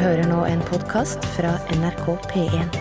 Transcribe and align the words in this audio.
hører 0.00 0.24
nå 0.30 0.44
en 0.48 0.60
podkast 0.64 1.24
fra 1.34 1.52
NRK 1.74 2.06
P1. 2.30 2.76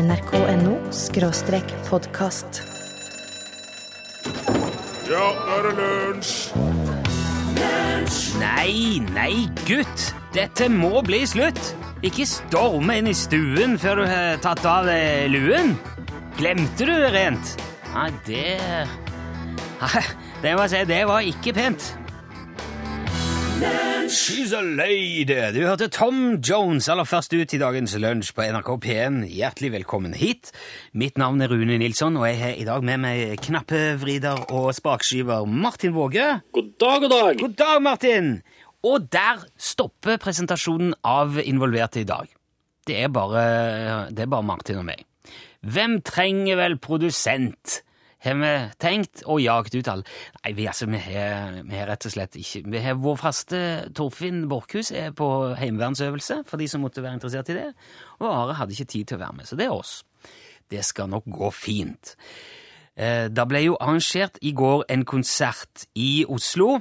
nrk.no 0.00 0.72
skråstrek 0.90 1.70
podkast. 1.86 2.62
Ja, 5.06 5.22
nå 5.38 5.54
er 5.54 5.68
det 5.68 5.74
lunsj! 5.78 6.34
Nei, 8.42 9.00
nei, 9.14 9.46
gutt! 9.68 10.10
Dette 10.34 10.68
må 10.72 10.98
bli 11.06 11.22
slutt! 11.28 11.74
Ikke 12.04 12.26
storme 12.28 12.98
inn 13.00 13.08
i 13.12 13.16
stuen 13.16 13.78
før 13.80 14.02
du 14.02 14.06
har 14.10 14.40
tatt 14.44 14.64
av 14.66 14.88
deg 14.90 15.30
luen. 15.30 15.76
Glemte 16.40 16.88
du 16.90 16.96
rent? 17.14 17.54
Nei, 17.94 18.10
det 18.26 18.56
Nei, 19.84 20.08
Det 20.42 20.56
må 20.56 20.64
jeg 20.66 20.72
si, 20.74 20.88
det 20.90 21.04
var 21.08 21.28
ikke 21.28 21.54
pent. 21.56 21.92
She's 23.54 24.52
a 24.52 24.62
lady. 24.62 25.34
Du 25.54 25.60
hørte 25.62 25.86
Tom 25.88 26.40
Jones 26.42 26.88
aller 26.90 27.06
først 27.06 27.32
ut 27.36 27.52
i 27.54 27.60
dagens 27.60 27.94
lunsj 28.02 28.32
på 28.34 28.42
NRK 28.50 28.70
P1. 28.82 29.20
Hjertelig 29.30 29.70
velkommen 29.76 30.16
hit. 30.18 30.50
Mitt 30.90 31.20
navn 31.20 31.38
er 31.44 31.52
Rune 31.52 31.76
Nilsson, 31.78 32.18
og 32.18 32.26
jeg 32.26 32.40
har 32.40 32.58
i 32.58 32.66
dag 32.66 32.82
med 32.82 33.02
meg 33.04 33.38
knappevrider 33.46 34.48
og 34.50 34.72
spakskyver 34.74 35.46
Martin 35.46 35.94
Våge. 35.94 36.26
God 36.56 36.74
dag, 36.82 37.06
god 37.06 37.14
dag. 37.14 37.38
God 37.44 37.56
dag, 37.62 37.78
Martin! 37.86 38.32
Og 38.82 39.06
der 39.14 39.46
stopper 39.54 40.18
presentasjonen 40.20 40.96
av 41.06 41.38
involverte 41.44 42.02
i 42.02 42.08
dag. 42.10 42.26
Det 42.84 42.98
er 43.06 43.14
bare, 43.14 43.44
det 44.10 44.26
er 44.26 44.34
bare 44.34 44.50
Martin 44.50 44.82
og 44.82 44.88
meg. 44.90 45.06
Hvem 45.62 46.00
trenger 46.02 46.58
vel 46.58 46.80
produsent? 46.82 47.84
Har 48.24 48.38
vi 48.40 48.52
tenkt 48.80 49.22
og 49.28 49.42
jagd 49.42 49.74
ut 49.76 49.88
alle? 49.92 50.04
Nei, 50.40 50.52
vi, 50.56 50.66
altså, 50.70 50.86
vi, 50.88 51.00
har, 51.04 51.58
vi 51.68 51.76
har 51.76 51.90
rett 51.90 52.06
og 52.08 52.14
slett 52.14 52.38
ikke 52.40 52.62
Vi 52.72 52.80
har 52.80 52.96
Vår 53.00 53.18
faste 53.20 53.60
Torfinn 53.96 54.46
Borchhus 54.48 54.90
er 54.96 55.12
på 55.16 55.28
heimevernsøvelse, 55.60 56.42
for 56.48 56.60
de 56.60 56.68
som 56.70 56.80
måtte 56.84 57.04
være 57.04 57.18
interessert 57.20 57.52
i 57.52 57.58
det. 57.58 57.68
Og 58.22 58.30
Are 58.30 58.56
hadde 58.60 58.72
ikke 58.76 58.88
tid 58.94 59.10
til 59.10 59.18
å 59.18 59.24
være 59.26 59.38
med, 59.40 59.48
så 59.50 59.58
det 59.60 59.68
er 59.68 59.76
oss. 59.76 59.98
Det 60.70 60.80
skal 60.84 61.10
nok 61.12 61.28
gå 61.28 61.50
fint. 61.52 62.14
Eh, 62.96 63.28
Da 63.28 63.44
ble 63.44 63.60
jo 63.66 63.76
arrangert 63.80 64.40
i 64.42 64.54
går 64.56 64.86
en 64.88 65.04
konsert 65.04 65.84
i 65.94 66.24
Oslo 66.28 66.78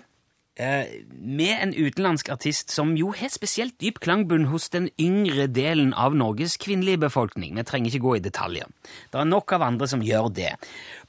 med 0.58 1.54
en 1.58 1.72
utenlandsk 1.74 2.30
artist 2.30 2.70
som 2.70 2.92
jo 2.98 3.10
har 3.18 3.32
spesielt 3.34 3.74
dyp 3.82 3.98
klangbunn 4.04 4.46
hos 4.52 4.70
den 4.70 4.92
yngre 5.02 5.48
delen 5.50 5.96
av 5.98 6.14
Norges 6.14 6.60
kvinnelige 6.62 7.02
befolkning. 7.08 7.56
Vi 7.58 7.66
trenger 7.66 7.90
ikke 7.90 8.04
gå 8.04 8.16
i 8.20 8.24
detaljer. 8.28 8.70
Det 9.10 9.18
er 9.18 9.26
nok 9.26 9.56
av 9.58 9.66
andre 9.66 9.90
som 9.90 10.06
gjør 10.06 10.30
det. 10.30 10.52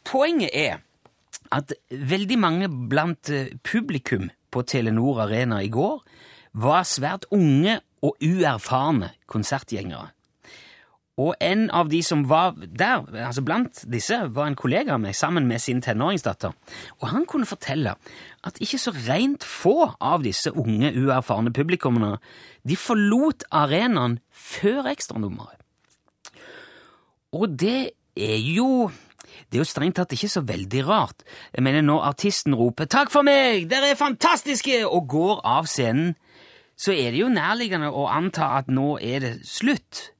Poenget 0.08 0.56
er 0.56 0.80
at 1.52 1.74
veldig 1.90 2.38
mange 2.40 2.70
blant 2.88 3.28
eh, 3.28 3.52
publikum 3.66 4.30
på 4.54 4.64
Telenor 4.64 5.26
Arena 5.26 5.60
i 5.62 5.68
går 5.68 6.00
var 6.64 6.86
svært 6.88 7.28
unge 7.34 7.80
og 8.04 8.16
uerfarne 8.24 9.12
konsertgjengere. 9.30 10.13
Og 11.20 11.36
en 11.38 11.68
av 11.70 11.90
de 11.92 12.00
som 12.02 12.24
var 12.26 12.56
der, 12.58 13.04
altså 13.26 13.44
blant 13.46 13.84
disse, 13.90 14.16
var 14.34 14.48
en 14.50 14.56
kollega 14.58 14.96
av 14.96 15.04
sammen 15.14 15.46
med 15.46 15.62
sin 15.62 15.82
tenåringsdatter. 15.82 16.50
Og 17.00 17.08
han 17.08 17.26
kunne 17.26 17.46
fortelle 17.46 17.94
at 18.42 18.58
ikke 18.60 18.80
så 18.82 18.90
rent 19.06 19.44
få 19.46 19.92
av 20.00 20.24
disse 20.26 20.50
unge, 20.50 20.90
uerfarne 20.90 21.52
publikummene 21.54 22.16
de 22.66 22.76
forlot 22.76 23.46
arenaen 23.52 24.18
før 24.32 24.90
ekstranummeret. 24.90 25.60
Og 27.34 27.50
det 27.58 27.94
er 28.16 28.38
jo 28.38 28.90
det 29.50 29.58
er 29.58 29.62
jo 29.62 29.66
strengt 29.66 29.96
tatt 29.98 30.12
ikke 30.14 30.30
så 30.30 30.42
veldig 30.46 30.82
rart. 30.86 31.22
Jeg 31.54 31.62
mener 31.62 31.82
Når 31.82 32.02
artisten 32.10 32.54
roper 32.54 32.84
'Takk 32.84 33.10
for 33.10 33.22
meg! 33.22 33.70
Dere 33.70 33.90
er 33.90 33.94
fantastiske!' 33.94 34.86
og 34.86 35.08
går 35.08 35.40
av 35.44 35.66
scenen, 35.66 36.14
så 36.76 36.92
er 36.92 37.10
det 37.10 37.20
jo 37.20 37.28
nærliggende 37.28 37.90
å 37.90 38.06
anta 38.06 38.58
at 38.58 38.68
nå 38.68 38.98
er 39.02 39.20
det 39.20 39.46
slutt. 39.46 40.13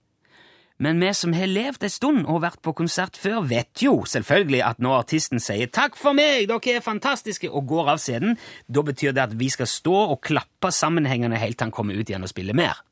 Men 0.83 0.99
vi 0.99 1.13
som 1.15 1.33
har 1.33 1.47
levd 1.47 1.85
en 1.87 1.93
stund 1.93 2.25
og 2.27 2.41
vært 2.43 2.59
på 2.65 2.73
konsert 2.75 3.19
før, 3.21 3.45
vet 3.47 3.83
jo 3.85 4.01
selvfølgelig 4.11 4.63
at 4.67 4.81
når 4.83 5.05
artisten 5.05 5.39
sier 5.41 5.71
'takk 5.71 5.95
for 5.97 6.13
meg, 6.19 6.49
dere 6.51 6.77
er 6.77 6.83
fantastiske' 6.83 7.51
og 7.51 7.67
går 7.67 7.91
av 7.95 7.99
scenen, 7.99 8.37
da 8.67 8.83
betyr 8.83 9.13
det 9.15 9.23
at 9.23 9.39
vi 9.39 9.49
skal 9.49 9.67
stå 9.67 9.95
og 10.11 10.21
klappe 10.21 10.73
sammenhengende 10.73 11.39
helt 11.39 11.59
til 11.59 11.67
han 11.67 11.71
kommer 11.71 11.95
ut 11.95 12.11
igjen 12.11 12.23
og 12.23 12.29
spiller 12.29 12.55
mer. 12.55 12.83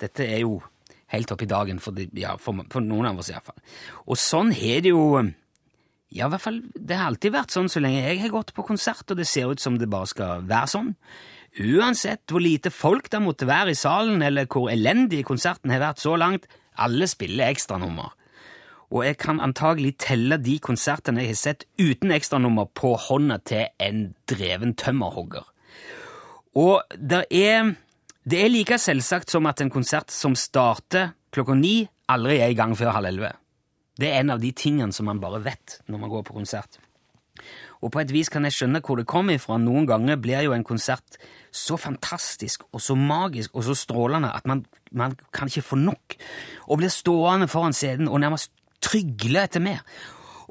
Dette 0.00 0.26
er 0.26 0.40
jo 0.40 0.62
helt 1.06 1.30
opp 1.30 1.42
i 1.42 1.46
dagen 1.46 1.78
for, 1.78 1.92
de, 1.92 2.08
ja, 2.14 2.36
for, 2.36 2.58
for 2.70 2.80
noen 2.80 3.06
av 3.06 3.18
oss 3.18 3.30
iallfall. 3.30 3.58
Og 4.06 4.18
sånn 4.18 4.52
har 4.52 4.80
det 4.80 4.94
jo 4.94 5.32
Ja, 6.10 6.26
i 6.26 6.30
hvert 6.30 6.42
fall, 6.42 6.62
det 6.74 6.96
har 6.98 7.06
alltid 7.06 7.30
vært 7.30 7.52
sånn 7.54 7.68
så 7.70 7.78
lenge 7.78 8.02
jeg 8.02 8.18
har 8.18 8.32
gått 8.34 8.48
på 8.52 8.64
konsert, 8.66 9.06
og 9.12 9.16
det 9.16 9.28
ser 9.30 9.46
ut 9.46 9.60
som 9.60 9.78
det 9.78 9.86
bare 9.86 10.08
skal 10.10 10.42
være 10.42 10.66
sånn. 10.66 10.96
Uansett 11.54 12.24
hvor 12.26 12.42
lite 12.42 12.72
folk 12.74 13.06
det 13.12 13.20
måtte 13.22 13.46
være 13.46 13.70
i 13.70 13.78
salen, 13.78 14.18
eller 14.20 14.48
hvor 14.50 14.72
elendig 14.72 15.22
konserten 15.28 15.70
har 15.70 15.78
vært 15.78 16.02
så 16.02 16.16
langt, 16.18 16.48
alle 16.80 17.08
spiller 17.10 17.50
ekstranummer. 17.50 18.10
Og 18.90 19.04
jeg 19.06 19.20
kan 19.22 19.38
antagelig 19.42 19.94
telle 20.02 20.40
de 20.42 20.56
konsertene 20.62 21.22
jeg 21.22 21.34
har 21.34 21.38
sett 21.38 21.66
uten 21.78 22.10
ekstranummer 22.14 22.66
på 22.74 22.96
hånda 22.98 23.38
til 23.46 23.68
en 23.78 24.08
dreven 24.30 24.74
tømmerhogger. 24.74 25.46
Og 26.58 26.82
det 26.98 27.22
er, 27.30 27.74
det 28.26 28.42
er 28.42 28.50
like 28.50 28.80
selvsagt 28.82 29.30
som 29.30 29.46
at 29.46 29.62
en 29.62 29.70
konsert 29.70 30.10
som 30.10 30.34
starter 30.34 31.12
klokka 31.30 31.54
ni, 31.54 31.84
aldri 32.10 32.40
er 32.42 32.50
i 32.50 32.58
gang 32.58 32.74
før 32.74 32.96
halv 32.96 33.12
elleve. 33.12 33.32
Det 34.00 34.08
er 34.10 34.24
en 34.24 34.34
av 34.34 34.42
de 34.42 34.50
tingene 34.56 34.94
som 34.96 35.06
man 35.06 35.20
bare 35.22 35.42
vet 35.44 35.78
når 35.86 36.02
man 36.02 36.10
går 36.10 36.26
på 36.26 36.34
konsert. 36.40 36.80
Og 37.80 37.92
på 37.94 38.02
et 38.02 38.12
vis 38.12 38.28
kan 38.32 38.44
jeg 38.44 38.54
skjønne 38.56 38.82
hvor 38.84 39.00
det 39.00 39.08
kommer 39.08 39.38
ifra. 39.38 39.56
Noen 39.60 39.86
ganger 39.88 40.20
blir 40.20 40.44
jo 40.44 40.54
en 40.54 40.66
konsert 40.66 41.16
så 41.50 41.78
fantastisk 41.80 42.66
og 42.70 42.82
så 42.84 42.96
magisk 42.98 43.56
og 43.56 43.64
så 43.66 43.76
strålende 43.78 44.32
at 44.36 44.46
man, 44.48 44.64
man 44.92 45.16
kan 45.34 45.50
ikke 45.50 45.64
få 45.66 45.78
nok, 45.80 46.16
og 46.68 46.80
blir 46.80 46.92
stående 46.92 47.48
foran 47.50 47.76
scenen 47.76 48.10
og 48.10 48.20
nærmest 48.22 48.52
trygle 48.84 49.46
etter 49.46 49.64
mer. 49.64 49.84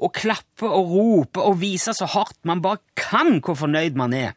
Og 0.00 0.14
klappe 0.16 0.66
og 0.66 0.94
rope 0.94 1.42
og 1.44 1.60
vise 1.60 1.94
så 1.96 2.08
hardt 2.08 2.38
man 2.48 2.62
bare 2.64 2.82
kan 2.98 3.38
hvor 3.44 3.58
fornøyd 3.62 3.98
man 4.00 4.16
er. 4.16 4.34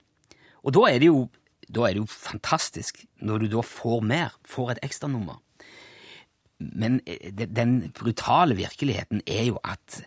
Og 0.64 0.76
da 0.76 0.86
er 0.90 1.00
det 1.02 1.10
jo, 1.10 1.26
er 1.74 1.96
det 1.96 2.02
jo 2.04 2.10
fantastisk 2.10 3.04
når 3.24 3.44
du 3.44 3.50
da 3.58 3.64
får 3.66 4.04
mer, 4.06 4.38
får 4.48 4.76
et 4.76 4.86
ekstranummer. 4.86 5.40
Men 6.60 7.02
eh, 7.08 7.32
den 7.32 7.92
brutale 7.96 8.56
virkeligheten 8.56 9.24
er 9.28 9.50
jo 9.50 9.60
at 9.64 10.04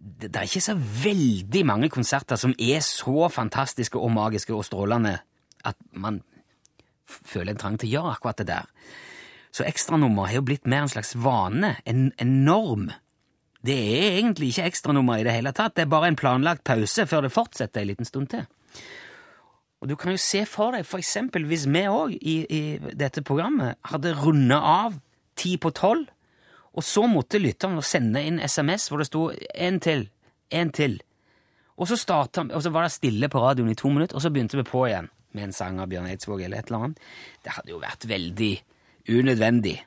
det 0.00 0.32
er 0.32 0.48
ikke 0.48 0.64
så 0.64 0.76
veldig 0.76 1.62
mange 1.68 1.90
konserter 1.92 2.38
som 2.40 2.54
er 2.56 2.80
så 2.84 3.28
fantastiske 3.32 4.00
og 4.00 4.12
magiske 4.14 4.54
og 4.56 4.64
strålende 4.64 5.18
at 5.68 5.76
man 5.92 6.22
føler 7.04 7.52
en 7.52 7.60
trang 7.60 7.76
til 7.78 7.90
å 7.90 7.94
gjøre 7.96 8.14
akkurat 8.14 8.40
det 8.40 8.48
der. 8.48 8.70
Så 9.52 9.66
ekstranummer 9.66 10.30
har 10.30 10.38
jo 10.38 10.46
blitt 10.46 10.68
mer 10.70 10.86
en 10.86 10.92
slags 10.92 11.12
vane, 11.18 11.74
en, 11.84 12.08
en 12.22 12.32
norm. 12.46 12.88
Det 13.66 13.76
er 13.76 14.20
egentlig 14.22 14.52
ikke 14.52 14.70
ekstranummer 14.70 15.20
i 15.20 15.26
det 15.26 15.34
hele 15.36 15.52
tatt, 15.52 15.74
det 15.76 15.84
er 15.84 15.92
bare 15.92 16.08
en 16.12 16.18
planlagt 16.18 16.64
pause 16.64 17.04
før 17.10 17.26
det 17.26 17.34
fortsetter 17.34 17.82
en 17.82 17.90
liten 17.90 18.08
stund 18.08 18.30
til. 18.32 18.46
Og 19.80 19.88
du 19.90 19.96
kan 19.96 20.14
jo 20.14 20.20
se 20.20 20.44
for 20.48 20.76
deg, 20.76 20.86
for 20.88 21.00
eksempel 21.00 21.44
hvis 21.48 21.66
vi 21.68 21.84
òg 21.88 22.14
i, 22.16 22.36
i 22.44 22.62
dette 22.96 23.24
programmet 23.26 23.76
hadde 23.90 24.14
runda 24.16 24.60
av 24.60 24.96
ti 25.40 25.56
på 25.60 25.72
tolv, 25.76 26.08
og 26.74 26.86
så 26.86 27.06
måtte 27.10 27.40
lytteren 27.42 27.80
sende 27.82 28.22
inn 28.26 28.40
SMS 28.40 28.88
hvor 28.88 28.98
det 28.98 29.06
sto 29.06 29.30
'en 29.30 29.80
til', 29.80 30.08
'en 30.50 30.70
til'. 30.70 31.00
Og 31.76 31.88
så, 31.88 31.96
startet, 31.96 32.52
og 32.52 32.62
så 32.62 32.70
var 32.70 32.82
det 32.82 32.92
stille 32.92 33.28
på 33.28 33.40
radioen 33.40 33.70
i 33.70 33.74
to 33.74 33.88
minutter, 33.88 34.14
og 34.14 34.22
så 34.22 34.30
begynte 34.30 34.56
vi 34.56 34.62
på 34.62 34.86
igjen 34.86 35.08
med 35.32 35.44
en 35.44 35.52
sang 35.52 35.80
av 35.80 35.88
Bjørn 35.88 36.06
Eidsvåg 36.06 36.42
eller 36.42 36.58
et 36.58 36.66
eller 36.66 36.78
annet. 36.78 36.98
Det 37.44 37.52
hadde 37.52 37.70
jo 37.70 37.78
vært 37.78 38.08
veldig 38.08 38.62
unødvendig. 39.08 39.80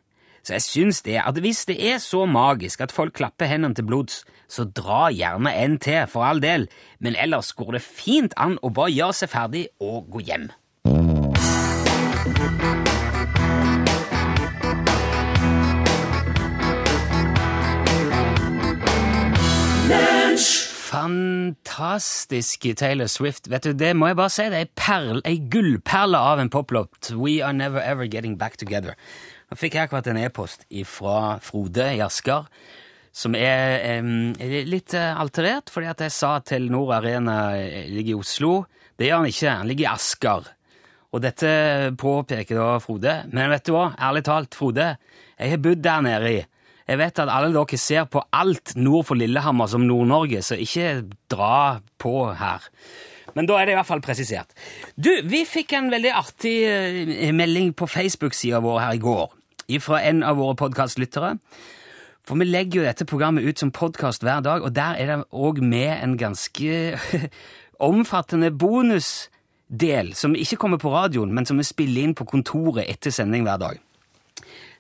Så 0.44 0.53
jeg 0.57 0.61
syns 0.61 1.01
det 1.01 1.21
at 1.23 1.38
hvis 1.39 1.66
det 1.66 1.77
er 1.79 2.01
så 2.03 2.25
magisk 2.25 2.81
at 2.81 2.91
folk 2.91 3.13
klapper 3.13 3.45
hendene 3.45 3.75
til 3.75 3.85
blods, 3.88 4.25
så 4.51 4.65
dra 4.65 5.07
gjerne 5.13 5.53
en 5.55 5.77
til, 5.79 6.07
for 6.07 6.25
all 6.27 6.41
del, 6.44 6.67
men 7.00 7.15
ellers 7.15 7.53
går 7.53 7.77
det 7.77 7.81
fint 7.85 8.33
an 8.38 8.57
å 8.61 8.73
bare 8.73 8.91
gjøre 8.91 9.13
seg 9.13 9.31
ferdig 9.31 9.67
og 9.79 10.09
gå 10.11 10.25
hjem. 10.27 10.50
Fantastiske 20.94 22.75
Taylor 22.78 23.07
Swift. 23.07 23.48
Vet 23.50 23.63
du, 23.66 23.74
Det 23.74 23.95
må 23.98 24.12
jeg 24.12 24.18
bare 24.19 24.30
si, 24.30 24.44
det 24.45 24.60
er 24.60 24.68
ei 24.68 24.75
perle, 24.78 25.22
ei 25.25 25.40
gullperle 25.50 26.19
av 26.22 26.42
en 26.44 26.51
poplåt. 26.54 27.10
We 27.18 27.40
are 27.42 27.54
never 27.54 27.81
ever 27.81 28.06
getting 28.06 28.38
back 28.38 28.60
together. 28.62 28.94
Nå 29.50 29.57
fikk 29.57 29.74
jeg 29.74 29.88
akkurat 29.88 30.12
en 30.12 30.22
e-post 30.22 30.68
fra 30.86 31.40
Frode 31.42 31.88
i 31.95 32.01
Asker, 32.06 32.45
som 33.10 33.34
er, 33.34 33.81
er 33.81 34.69
litt 34.69 34.94
eh, 34.94 35.18
alterert, 35.18 35.74
fordi 35.74 35.90
at 35.90 36.06
jeg 36.06 36.13
sa 36.13 36.36
at 36.38 36.51
Telenor 36.51 36.94
Arena 37.00 37.40
eh, 37.57 37.90
ligger 37.90 38.13
i 38.13 38.19
Oslo. 38.22 38.54
Det 38.94 39.10
gjør 39.10 39.24
han 39.24 39.34
ikke, 39.34 39.57
han 39.63 39.74
ligger 39.74 39.88
i 39.88 39.92
Asker. 39.95 40.54
Og 41.10 41.25
dette 41.25 41.50
påpeker 41.98 42.62
da 42.62 42.69
Frode. 42.81 43.18
Men 43.34 43.50
vet 43.50 43.66
du 43.66 43.74
hva, 43.74 43.95
ærlig 43.98 44.28
talt, 44.30 44.54
Frode, 44.62 44.92
jeg 45.40 45.56
har 45.56 45.66
bodd 45.66 45.81
der 45.90 46.06
nede 46.06 46.38
i. 46.38 46.42
Jeg 46.88 47.00
vet 47.00 47.19
at 47.24 47.31
alle 47.31 47.53
dere 47.56 47.80
ser 47.80 48.07
på 48.12 48.24
alt 48.35 48.75
nord 48.75 49.07
for 49.07 49.19
Lillehammer 49.19 49.69
som 49.71 49.85
Nord-Norge, 49.88 50.41
så 50.44 50.57
ikke 50.59 51.03
dra 51.31 51.80
på 52.01 52.33
her. 52.39 52.65
Men 53.33 53.47
da 53.50 53.57
er 53.57 53.65
det 53.65 53.74
i 53.74 53.77
hvert 53.80 53.89
fall 53.89 54.03
presisert. 54.03 54.51
Du, 54.95 55.09
vi 55.25 55.44
fikk 55.47 55.74
en 55.77 55.89
veldig 55.94 56.12
artig 56.13 56.57
eh, 56.68 57.31
melding 57.33 57.71
på 57.77 57.88
Facebook-sida 57.89 58.59
vår 58.63 58.83
her 58.83 59.00
i 59.00 59.01
går 59.03 59.31
fra 59.81 60.01
en 60.03 60.21
av 60.27 60.38
våre 60.38 60.57
podkastlyttere. 60.59 61.38
For 62.27 62.39
vi 62.39 62.47
legger 62.47 62.80
jo 62.80 62.85
dette 62.85 63.07
programmet 63.07 63.44
ut 63.44 63.59
som 63.59 63.71
podkast 63.71 64.24
hver 64.24 64.44
dag, 64.44 64.63
og 64.63 64.75
der 64.75 65.00
er 65.00 65.09
det 65.09 65.18
òg 65.31 65.59
med 65.63 65.91
en 65.97 66.18
ganske 66.19 67.00
omfattende 67.89 68.51
bonusdel 68.51 70.13
som 70.15 70.35
ikke 70.35 70.59
kommer 70.59 70.80
på 70.80 70.91
radioen, 70.94 71.33
men 71.35 71.47
som 71.47 71.59
vi 71.59 71.68
spiller 71.68 72.03
inn 72.03 72.15
på 72.15 72.27
kontoret 72.30 72.88
etter 72.88 73.12
sending 73.12 73.47
hver 73.47 73.59
dag. 73.59 73.81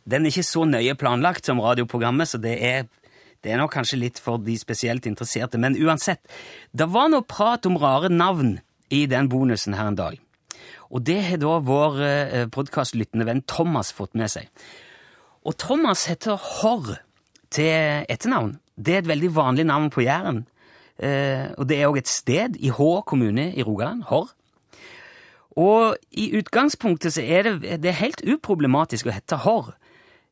Den 0.09 0.25
er 0.25 0.33
ikke 0.33 0.45
så 0.47 0.65
nøye 0.67 0.95
planlagt 0.99 1.47
som 1.47 1.61
radioprogrammet, 1.63 2.29
så 2.29 2.39
det 2.41 2.57
er, 2.63 2.87
det 3.43 3.53
er 3.53 3.61
nok 3.61 3.73
kanskje 3.75 4.01
litt 4.01 4.19
for 4.23 4.41
de 4.43 4.57
spesielt 4.59 5.07
interesserte. 5.09 5.59
Men 5.61 5.77
uansett, 5.79 6.21
det 6.75 6.89
var 6.91 7.11
noe 7.13 7.25
prat 7.27 7.65
om 7.69 7.79
rare 7.79 8.11
navn 8.11 8.57
i 8.93 9.05
den 9.09 9.29
bonusen 9.31 9.77
her 9.77 9.91
en 9.91 9.99
dag. 9.99 10.19
Og 10.93 11.01
det 11.07 11.19
har 11.25 11.39
da 11.41 11.57
vår 11.65 12.01
eh, 12.05 12.47
podkastlyttende 12.53 13.25
venn 13.25 13.41
Thomas 13.49 13.93
fått 13.95 14.13
med 14.19 14.29
seg. 14.29 14.49
Og 15.43 15.57
Thomas 15.59 16.05
heter 16.07 16.37
Horr 16.39 16.99
til 17.53 18.05
etternavn. 18.11 18.57
Det 18.75 18.93
er 18.93 19.03
et 19.03 19.09
veldig 19.09 19.31
vanlig 19.35 19.65
navn 19.69 19.89
på 19.93 20.03
Jæren. 20.05 20.43
Eh, 21.01 21.49
og 21.57 21.67
det 21.69 21.79
er 21.79 21.89
òg 21.89 21.99
et 22.03 22.11
sted 22.11 22.59
i 22.61 22.71
Hå 22.73 23.01
kommune 23.09 23.49
i 23.51 23.65
Rogaland. 23.65 24.05
Horr. 24.11 24.31
Og 25.59 25.97
i 26.11 26.31
utgangspunktet 26.37 27.13
så 27.13 27.21
er 27.21 27.45
det, 27.45 27.81
det 27.83 27.91
er 27.91 27.99
helt 27.99 28.23
uproblematisk 28.25 29.09
å 29.09 29.15
hete 29.15 29.41
Horr. 29.43 29.73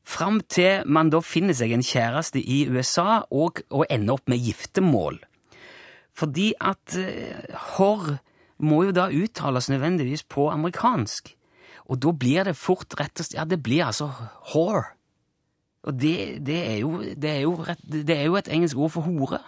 Fram 0.04 0.40
til 0.50 0.88
man 0.90 1.12
da 1.14 1.22
finner 1.24 1.56
seg 1.58 1.74
en 1.76 1.86
kjæreste 1.86 2.42
i 2.42 2.64
USA 2.72 3.22
og, 3.30 3.62
og 3.70 3.86
ender 3.90 4.18
opp 4.18 4.32
med 4.32 4.42
giftermål. 4.42 5.20
Fordi 6.18 6.52
at 6.60 6.98
Horr 7.78 8.18
må 8.62 8.84
jo 8.88 8.96
da 8.96 9.08
uttales 9.14 9.70
nødvendigvis 9.72 10.24
på 10.28 10.50
amerikansk. 10.52 11.32
Og 11.92 12.00
da 12.02 12.14
blir 12.16 12.48
det 12.48 12.58
fort 12.60 12.94
rett 13.00 13.20
og 13.20 13.26
slett 13.26 13.38
Ja, 13.40 13.46
det 13.46 13.62
blir 13.64 13.88
altså 13.88 14.10
whore. 14.52 14.92
Og 15.84 15.98
det, 15.98 16.46
det, 16.46 16.60
er 16.70 16.78
jo, 16.84 17.00
det, 17.02 17.30
er 17.30 17.42
jo, 17.42 17.56
det 17.90 18.18
er 18.18 18.28
jo 18.30 18.38
et 18.38 18.52
engelsk 18.54 18.78
ord 18.78 18.94
for 18.94 19.08
hore. 19.08 19.42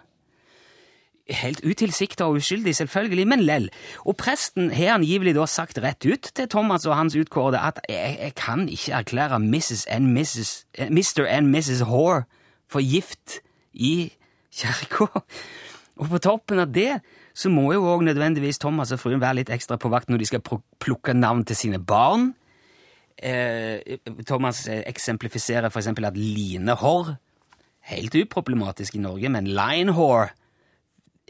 Helt 1.34 1.64
utilsikta 1.66 2.28
og 2.30 2.40
uskyldig, 2.40 2.76
selvfølgelig, 2.76 3.26
men 3.28 3.44
lell. 3.46 3.70
Og 4.06 4.18
presten 4.20 4.72
har 4.74 4.98
angivelig 4.98 5.36
da 5.38 5.48
sagt 5.50 5.80
rett 5.84 6.06
ut 6.06 6.30
til 6.36 6.50
Thomas 6.50 6.86
og 6.86 6.98
hans 6.98 7.18
utkårede 7.18 7.62
at 7.62 7.82
jeg, 7.90 8.18
jeg 8.22 8.36
kan 8.40 8.68
ikke 8.70 8.94
erklære 9.00 9.40
Mrs. 9.40 9.86
and 9.90 10.14
Mrs. 10.14 10.66
Mr. 10.90 11.26
and 11.28 11.50
Mrs. 11.56 11.84
Whore 11.84 12.24
for 12.70 12.82
gift 12.82 13.40
i 13.74 14.14
kirka. 14.54 15.08
Og 16.02 16.10
på 16.10 16.18
toppen 16.18 16.58
av 16.60 16.72
det 16.74 17.02
så 17.38 17.50
må 17.54 17.68
jo 17.74 17.84
òg 17.86 18.02
nødvendigvis 18.06 18.58
Thomas 18.62 18.92
og 18.94 19.02
fruen 19.02 19.22
være 19.22 19.42
litt 19.42 19.52
ekstra 19.54 19.78
på 19.78 19.92
vakt 19.94 20.10
når 20.10 20.22
de 20.22 20.26
skal 20.30 20.42
plukke 20.82 21.14
navn 21.14 21.44
til 21.46 21.58
sine 21.58 21.78
barn. 21.78 22.32
Eh, 23.18 24.00
Thomas 24.26 24.66
eksemplifiserer 24.70 25.70
for 25.70 25.82
eksempel 25.82 26.10
at 26.10 26.18
Line 26.18 26.74
Horr 26.82 27.14
Helt 27.84 28.16
uproblematisk 28.16 28.96
i 28.96 29.02
Norge, 29.04 29.30
men 29.30 29.50
Line 29.52 29.92
Whore 29.92 30.30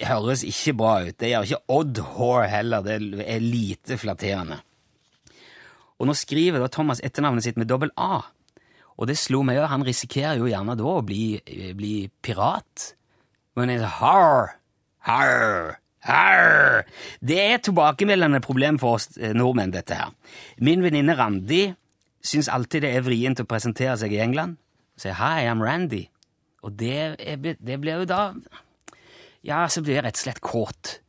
høres 0.02 0.44
ikke 0.48 0.76
bra 0.80 0.94
ut. 1.06 1.18
Det 1.20 1.34
gjør 1.34 1.50
ikke 1.50 1.76
Odd 1.78 2.02
Hore 2.16 2.48
heller. 2.50 2.86
Det 2.86 2.98
er 3.28 3.44
lite 3.44 3.98
flatterende. 4.02 4.62
Og 6.02 6.10
nå 6.10 6.16
skriver 6.18 6.64
da 6.64 6.72
Thomas 6.72 7.04
etternavnet 7.06 7.46
sitt 7.46 7.60
med 7.60 7.70
dobbel 7.70 7.94
A. 7.98 8.24
Og 8.98 9.08
det 9.10 9.18
slo 9.18 9.42
meg 9.46 9.58
jo, 9.58 9.68
han 9.70 9.86
risikerer 9.86 10.42
jo 10.42 10.50
gjerne 10.50 10.76
da 10.78 10.90
å 10.90 11.06
bli, 11.06 11.38
bli 11.78 11.96
pirat. 12.26 12.94
Men 13.58 13.70
det 13.70 13.80
er 13.82 13.96
har, 14.00 14.58
har, 15.06 15.78
Arr! 16.04 16.84
Det 17.24 17.38
er 17.40 17.56
et 17.56 17.64
tilbakemeldende 17.64 18.42
problem 18.44 18.80
for 18.80 19.00
oss 19.00 19.08
eh, 19.18 19.32
nordmenn, 19.36 19.72
dette 19.72 19.96
her. 19.96 20.12
Min 20.60 20.84
venninne 20.84 21.16
Randi 21.16 21.70
syns 22.24 22.50
alltid 22.52 22.84
det 22.84 22.92
er 22.98 23.06
vrient 23.06 23.40
å 23.40 23.48
presentere 23.48 23.96
seg 24.00 24.16
i 24.16 24.20
England. 24.24 24.58
Si 25.00 25.10
'Hi, 25.10 25.48
I'm 25.48 25.64
Randy'. 25.64 26.10
Og 26.64 26.76
det, 26.80 27.16
er, 27.20 27.36
det, 27.36 27.80
blir 27.80 28.04
jo 28.04 28.06
da 28.08 28.34
Ja, 29.44 29.66
så 29.68 29.82
blir 29.84 29.98
det 29.98 30.06
rett 30.06 30.20
og 30.20 30.24
slett 30.24 30.44
kåt. 30.44 31.00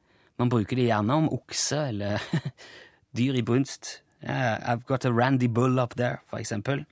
Man 0.42 0.50
bruker 0.50 0.74
det 0.74 0.88
gjerne 0.88 1.20
om 1.20 1.28
okse 1.30 1.84
eller 1.92 2.22
dyr 3.16 3.38
i 3.38 3.44
brunst. 3.46 4.00
Yeah, 4.24 4.58
I've 4.66 4.86
got 4.88 5.04
a 5.04 5.12
Randy 5.12 5.46
Bull 5.46 5.78
up 5.78 5.94
there, 5.94 6.18
for 6.26 6.40
eksempel. 6.42 6.82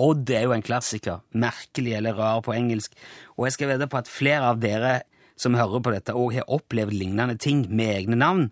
Odd 0.00 0.30
er 0.32 0.46
jo 0.46 0.54
en 0.54 0.64
klassiker. 0.64 1.20
Merkelig 1.36 1.98
eller 1.98 2.16
rar 2.16 2.40
på 2.46 2.54
engelsk. 2.56 2.94
Og 3.36 3.48
jeg 3.48 3.58
skal 3.58 3.74
vedde 3.74 3.90
på 3.90 4.00
at 4.00 4.08
flere 4.08 4.54
av 4.54 4.62
dere 4.62 5.02
som 5.40 5.56
hører 5.56 5.84
på 5.84 5.92
dette, 5.92 6.16
og 6.16 6.34
har 6.36 6.48
opplevd 6.48 6.96
lignende 6.96 7.36
ting 7.40 7.66
med 7.68 7.92
egne 7.98 8.16
navn. 8.16 8.48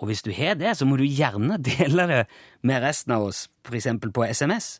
Og 0.00 0.10
hvis 0.10 0.24
du 0.24 0.32
har 0.36 0.58
det, 0.60 0.74
så 0.76 0.84
må 0.88 0.98
du 1.00 1.06
gjerne 1.06 1.56
dele 1.70 2.08
det 2.10 2.22
med 2.60 2.84
resten 2.84 3.16
av 3.16 3.30
oss, 3.30 3.46
f.eks. 3.64 3.88
på 4.04 4.28
SMS. 4.28 4.74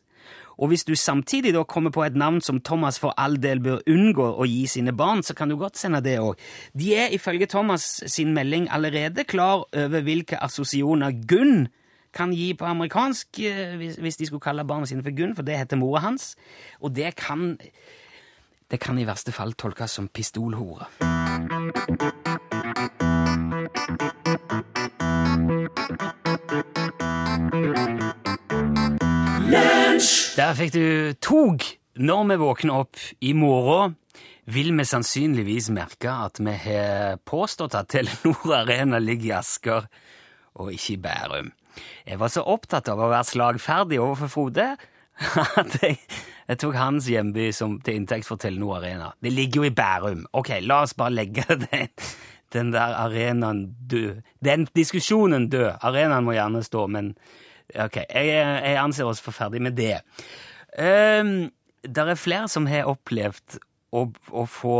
Og 0.57 0.71
hvis 0.71 0.85
du 0.87 0.95
samtidig 0.95 1.53
da 1.55 1.63
kommer 1.63 1.91
på 1.91 2.03
et 2.05 2.15
navn 2.15 2.41
som 2.41 2.61
Thomas 2.61 2.99
for 2.99 3.15
all 3.17 3.37
del 3.41 3.61
bør 3.63 3.83
unngå 3.91 4.27
å 4.39 4.47
gi 4.47 4.65
sine 4.71 4.93
barn, 4.95 5.23
så 5.23 5.35
kan 5.35 5.49
du 5.49 5.57
godt 5.59 5.77
sende 5.77 6.03
det 6.05 6.17
òg. 6.19 6.39
De 6.73 6.93
er 6.95 7.15
ifølge 7.15 7.49
Thomas 7.51 8.03
sin 8.07 8.33
melding 8.33 8.69
allerede 8.71 9.27
klar 9.27 9.65
over 9.71 10.05
hvilke 10.05 10.39
assosjoner 10.43 11.15
Gunn 11.27 11.67
kan 12.15 12.31
gi 12.33 12.53
på 12.55 12.67
amerikansk 12.67 13.41
eh, 13.43 13.75
hvis 13.75 14.19
de 14.19 14.29
skulle 14.29 14.43
kalle 14.43 14.65
barna 14.67 14.87
sine 14.87 15.03
for 15.03 15.15
Gunn, 15.15 15.35
for 15.35 15.43
det 15.47 15.59
heter 15.59 15.79
mora 15.79 16.05
hans. 16.07 16.33
Og 16.79 16.95
det 16.95 17.15
kan, 17.19 17.57
det 18.71 18.79
kan 18.79 18.99
i 18.99 19.07
verste 19.07 19.35
fall 19.35 19.53
tolkes 19.59 19.99
som 19.99 20.07
pistolhore. 20.07 20.87
Der 30.35 30.51
fikk 30.51 30.73
du 30.75 31.13
tog. 31.23 31.63
Når 31.95 32.23
vi 32.27 32.35
våkner 32.41 32.81
opp 32.81 32.99
i 33.23 33.29
morgen, 33.31 33.93
vil 34.51 34.73
vi 34.75 34.83
sannsynligvis 34.83 35.69
merke 35.71 36.11
at 36.11 36.41
vi 36.43 36.51
har 36.59 37.21
påstått 37.23 37.77
at 37.79 37.87
Telenor 37.93 38.51
Arena 38.57 38.99
ligger 38.99 39.29
i 39.29 39.37
Asker 39.37 39.87
og 40.59 40.73
ikke 40.73 40.97
i 40.97 40.99
Bærum. 41.05 41.53
Jeg 42.03 42.19
var 42.19 42.33
så 42.33 42.43
opptatt 42.51 42.91
av 42.91 42.99
å 42.99 43.07
være 43.13 43.29
slagferdig 43.29 44.01
overfor 44.03 44.33
Frode 44.33 44.67
at 45.61 45.79
jeg, 45.79 46.01
jeg 46.51 46.61
tok 46.65 46.75
hans 46.81 47.07
hjemby 47.07 47.47
som, 47.55 47.79
til 47.79 48.01
inntekt 48.01 48.27
for 48.27 48.35
Telenor 48.35 48.81
Arena. 48.81 49.13
Det 49.23 49.31
ligger 49.31 49.63
jo 49.63 49.69
i 49.69 49.73
Bærum. 49.79 50.27
Ok, 50.35 50.51
la 50.67 50.81
oss 50.83 50.97
bare 50.99 51.15
legge 51.15 51.47
den, 51.63 51.95
den 52.51 52.75
der 52.75 52.99
arenaen 53.05 53.69
død. 53.87 54.19
Den 54.43 54.67
diskusjonen 54.75 55.47
død. 55.47 55.77
Arenaen 55.79 56.27
må 56.27 56.35
gjerne 56.35 56.67
stå, 56.67 56.89
men 56.91 57.13
Ok, 57.73 57.97
jeg, 57.97 58.29
jeg 58.29 58.77
anser 58.77 59.09
oss 59.09 59.21
for 59.23 59.35
ferdig 59.35 59.61
med 59.65 59.77
det. 59.77 59.97
Um, 60.77 61.49
det 61.85 62.03
er 62.03 62.19
flere 62.19 62.49
som 62.51 62.67
har 62.69 62.89
opplevd 62.91 63.57
å, 63.95 64.05
å 64.31 64.45
få 64.49 64.77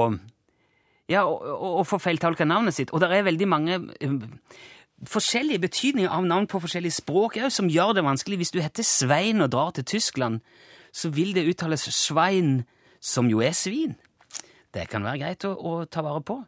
ja, 1.11 1.23
å, 1.25 1.81
å 1.81 1.83
få 1.85 1.99
feiltolka 2.01 2.47
navnet 2.47 2.77
sitt, 2.77 2.93
og 2.93 3.01
det 3.01 3.11
er 3.13 3.27
veldig 3.27 3.47
mange 3.49 3.77
um, 4.05 4.21
forskjellige 5.05 5.63
betydninger 5.65 6.11
av 6.11 6.25
navn 6.25 6.47
på 6.49 6.61
forskjellige 6.63 6.99
språk 6.99 7.37
òg, 7.41 7.51
som 7.53 7.69
gjør 7.69 7.95
det 7.97 8.05
vanskelig. 8.05 8.39
Hvis 8.41 8.53
du 8.55 8.61
heter 8.63 8.85
Svein 8.85 9.43
og 9.45 9.51
drar 9.53 9.75
til 9.75 9.85
Tyskland, 9.85 10.41
så 10.95 11.11
vil 11.13 11.35
det 11.35 11.45
uttales 11.49 11.85
Svein, 11.93 12.63
som 13.01 13.29
jo 13.29 13.41
er 13.43 13.53
svin. 13.53 13.97
Det 14.73 14.87
kan 14.89 15.05
være 15.05 15.21
greit 15.21 15.45
å, 15.45 15.53
å 15.53 15.73
ta 15.85 16.01
vare 16.05 16.23
på. 16.25 16.39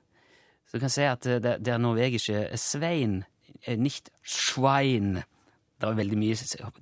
Så 0.68 0.78
du 0.78 0.84
kan 0.84 0.92
si 0.92 1.06
at 1.08 1.24
det, 1.24 1.60
det 1.64 1.74
er 1.74 1.80
norvegiske 1.80 2.58
Svein, 2.60 3.22
nicht 3.68 4.10
Schwein. 4.24 5.22
Det 5.78 5.86
er 5.86 5.98
veldig 6.00 6.18
mye 6.18 6.36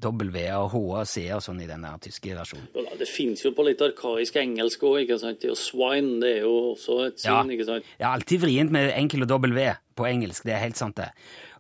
W 0.06 0.44
og 0.56 0.70
H 0.72 0.80
og 0.80 1.08
C 1.12 1.26
og 1.36 1.42
sånn 1.44 1.60
i 1.60 1.68
den 1.68 1.84
tyske 2.04 2.36
versjonen. 2.38 2.68
Ja, 2.80 2.94
det 2.96 3.08
fins 3.12 3.44
jo 3.44 3.52
på 3.56 3.66
litt 3.68 3.82
arkaisk 3.84 4.38
engelsk 4.40 4.86
òg. 4.88 5.12
Swine 5.60 6.22
det 6.24 6.30
er 6.38 6.46
jo 6.46 6.54
også 6.72 7.02
et 7.10 7.20
svin. 7.20 7.52
Ja. 7.52 7.58
ikke 7.58 7.68
sant? 7.68 7.90
Ja, 8.00 8.14
alltid 8.14 8.46
vrient 8.46 8.72
med 8.72 8.94
enkel 8.96 9.28
og 9.28 9.34
W 9.36 9.74
på 10.00 10.08
engelsk. 10.08 10.48
Det 10.48 10.56
er 10.56 10.64
helt 10.64 10.80
sant, 10.80 11.02
det. 11.02 11.12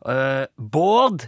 Uh, 0.05 0.45
Bård 0.55 1.27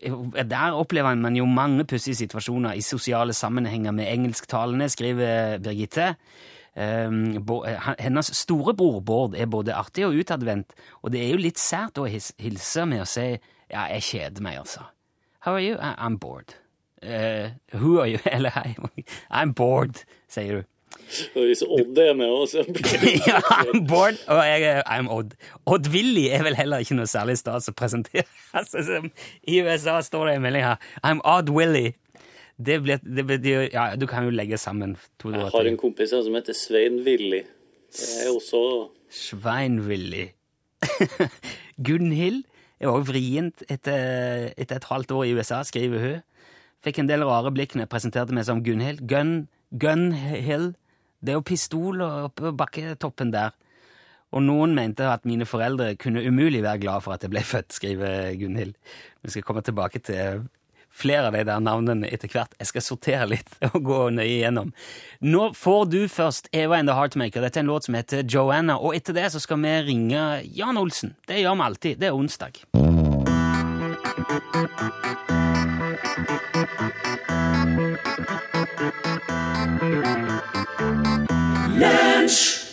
der 0.00 0.72
opplever 0.72 1.14
man 1.14 1.36
jo 1.36 1.44
mange 1.46 1.84
pussige 1.84 2.14
situasjoner 2.14 2.72
i 2.72 2.80
sosiale 2.80 3.32
sammenhenger 3.36 3.92
med 3.92 4.08
engelsktalende, 4.08 4.88
skriver 4.88 5.58
Birgitte. 5.58 6.14
Um, 6.72 7.36
hennes 7.98 8.32
storebror 8.32 9.00
Bård 9.00 9.34
er 9.36 9.46
både 9.46 9.74
artig 9.76 10.06
og 10.06 10.16
utadvendt, 10.16 10.72
og 11.02 11.12
det 11.12 11.20
er 11.20 11.34
jo 11.34 11.42
litt 11.44 11.60
sært 11.60 12.00
å 12.00 12.08
hilse 12.08 12.86
med 12.88 13.04
å 13.04 13.08
si 13.08 13.28
ja, 13.72 13.86
jeg 13.92 14.02
kjeder 14.08 14.44
meg, 14.44 14.58
altså. 14.64 14.88
How 15.42 15.54
are 15.54 15.60
you? 15.60 15.76
I 15.80 15.94
I'm 15.98 16.16
bored. 16.16 16.54
Uh, 17.02 17.50
who 17.72 17.98
are 18.00 18.06
you? 18.06 18.18
Eller. 18.30 18.52
I'm 19.30 19.52
bored, 19.52 20.04
sier 20.28 20.60
du. 20.60 20.68
Hvis 21.34 21.62
Odd 21.66 21.98
er 21.98 22.14
med 22.14 22.30
også 22.30 22.62
Ja, 23.26 23.40
I'm 23.40 23.86
bored, 23.88 24.20
og 24.28 24.38
jeg 24.46 24.62
er 24.62 24.82
I'm 24.86 25.08
Odd. 25.10 25.34
Odd-Willy 25.66 26.28
er 26.30 26.44
vel 26.46 26.54
heller 26.56 26.84
ikke 26.84 26.94
noe 26.94 27.08
særlig 27.10 27.38
stas 27.40 27.66
å 27.72 27.74
presentere. 27.76 28.24
Altså, 28.58 29.00
I 29.48 29.58
USA 29.64 29.96
står 30.04 30.28
det 30.28 30.36
i 30.36 30.42
meldinga 30.44 30.76
I'm 31.02 31.24
Odd-Willy. 31.24 31.90
Det 32.62 32.78
betyr 32.84 33.72
Ja, 33.72 33.88
du 33.96 34.06
kan 34.06 34.28
jo 34.28 34.30
legge 34.30 34.60
sammen 34.60 34.94
to 35.18 35.32
Jeg 35.32 35.50
har 35.56 35.66
en 35.72 35.80
kompis 35.80 36.12
som 36.14 36.36
heter 36.38 36.54
Svein-Willy. 36.54 37.42
Det 37.92 38.08
er 38.22 38.30
også 38.30 38.62
Svein-Willy. 39.10 40.28
Gunhild 41.82 42.44
er 42.82 42.90
òg 42.90 43.06
vrient 43.08 43.64
etter, 43.70 44.52
etter 44.58 44.78
et 44.78 44.90
halvt 44.90 45.14
år 45.14 45.24
i 45.28 45.34
USA, 45.38 45.62
skriver 45.66 46.02
hun. 46.02 46.22
Fikk 46.82 46.98
en 46.98 47.10
del 47.10 47.24
rare 47.26 47.52
blikk 47.54 47.76
når 47.76 47.86
jeg 47.86 47.92
presenterte 47.92 48.34
meg 48.34 48.46
som 48.48 48.62
Gunhild. 48.66 49.04
Gun, 49.10 49.46
Gunhild. 49.70 50.72
Det 51.22 51.30
er 51.30 51.38
jo 51.38 51.46
pistol 51.46 52.02
oppe 52.02 52.48
på 52.48 52.56
bakketoppen 52.58 53.30
der. 53.34 53.54
Og 54.32 54.42
noen 54.42 54.74
mente 54.74 55.06
at 55.06 55.26
mine 55.28 55.46
foreldre 55.46 55.92
kunne 56.00 56.24
umulig 56.24 56.62
være 56.64 56.80
glad 56.82 57.04
for 57.04 57.14
at 57.14 57.22
jeg 57.22 57.30
ble 57.30 57.44
født, 57.46 57.76
skriver 57.76 58.32
Gunhild. 58.40 58.74
Vi 59.22 59.34
skal 59.34 59.46
komme 59.46 59.62
tilbake 59.62 60.00
til 60.02 60.48
flere 60.92 61.26
av 61.30 61.36
de 61.36 61.44
der 61.48 61.62
navnene 61.64 62.10
etter 62.12 62.30
hvert. 62.32 62.54
Jeg 62.60 62.70
skal 62.70 62.86
sortere 62.86 63.28
litt 63.32 63.56
og 63.72 63.80
gå 63.86 64.00
nøye 64.18 64.38
igjennom. 64.38 64.72
Nå 65.24 65.50
får 65.58 65.82
du 65.92 66.00
først 66.12 66.52
Eva 66.52 66.78
and 66.78 66.90
the 66.90 66.96
Heartmaker. 66.98 67.44
Dette 67.44 67.60
er 67.60 67.66
en 67.66 67.72
låt 67.72 67.88
som 67.88 67.98
heter 67.98 68.24
Joanna. 68.28 68.78
Og 68.78 68.96
etter 68.98 69.16
det 69.16 69.30
så 69.34 69.42
skal 69.42 69.60
vi 69.64 69.74
ringe 69.90 70.22
Jan 70.52 70.80
Olsen. 70.80 71.16
Det 71.26 71.42
gjør 71.42 71.58
vi 71.58 71.68
alltid. 71.68 72.00
Det 72.02 72.06
er 72.10 72.16
onsdag. 72.16 72.52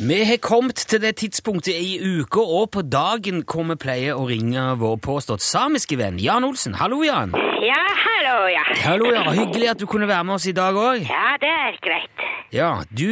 Vi 0.09 0.23
har 0.25 0.39
kommet 0.41 0.79
til 0.89 1.01
det 1.03 1.11
tidspunktet 1.21 1.75
i 1.77 1.99
uka 2.01 2.41
og 2.41 2.71
på 2.73 2.81
dagen 2.81 3.43
hvor 3.45 3.65
vi 3.69 3.75
pleier 3.77 4.17
å 4.17 4.23
ringe 4.25 4.63
vår 4.81 4.95
påstått 5.05 5.43
samiske 5.45 5.99
venn 5.99 6.17
Jan 6.23 6.47
Olsen. 6.47 6.73
Hallo, 6.79 7.03
Jan. 7.05 7.35
Ja, 7.61 7.83
hallo, 8.05 8.37
ja. 8.49 8.63
Hallo, 8.87 9.11
ja. 9.13 9.27
Hyggelig 9.37 9.67
at 9.75 9.83
du 9.83 9.85
kunne 9.91 10.07
være 10.09 10.25
med 10.25 10.39
oss 10.39 10.47
i 10.49 10.55
dag 10.57 10.73
òg. 10.73 11.03
Ja, 11.05 11.35
det 11.43 11.51
er 11.51 11.77
greit. 11.85 12.23
Ja, 12.55 12.71
du, 12.89 13.05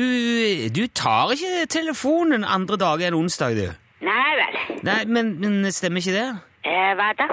du 0.74 0.82
tar 0.88 1.36
ikke 1.36 1.68
telefonen 1.70 2.48
andre 2.48 2.80
dager 2.82 3.12
enn 3.12 3.20
onsdag, 3.20 3.60
du. 3.60 3.68
Nei 4.08 4.34
vel. 4.42 4.58
Nei, 4.90 4.98
men, 5.06 5.36
men 5.44 5.70
stemmer 5.76 6.02
ikke 6.02 6.18
det? 6.18 6.26
Eh, 6.66 6.92
hva 6.98 7.12
da? 7.20 7.30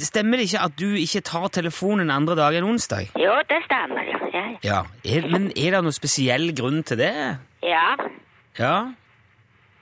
Stemmer 0.00 0.40
det 0.40 0.48
ikke 0.48 0.64
at 0.70 0.80
du 0.80 0.88
ikke 0.96 1.20
tar 1.28 1.50
telefonen 1.52 2.08
andre 2.14 2.38
dager 2.40 2.62
enn 2.62 2.72
onsdag? 2.72 3.12
Jo, 3.20 3.36
det 3.52 3.60
stemmer, 3.68 4.08
ja. 4.08 4.24
Ja, 4.32 4.48
Ja, 4.64 4.80
er, 5.04 5.28
Men 5.28 5.50
er 5.52 5.76
det 5.76 5.84
noen 5.84 6.00
spesiell 6.00 6.54
grunn 6.56 6.80
til 6.88 7.04
det? 7.04 7.12
ja. 7.68 7.88
Ja? 8.58 8.92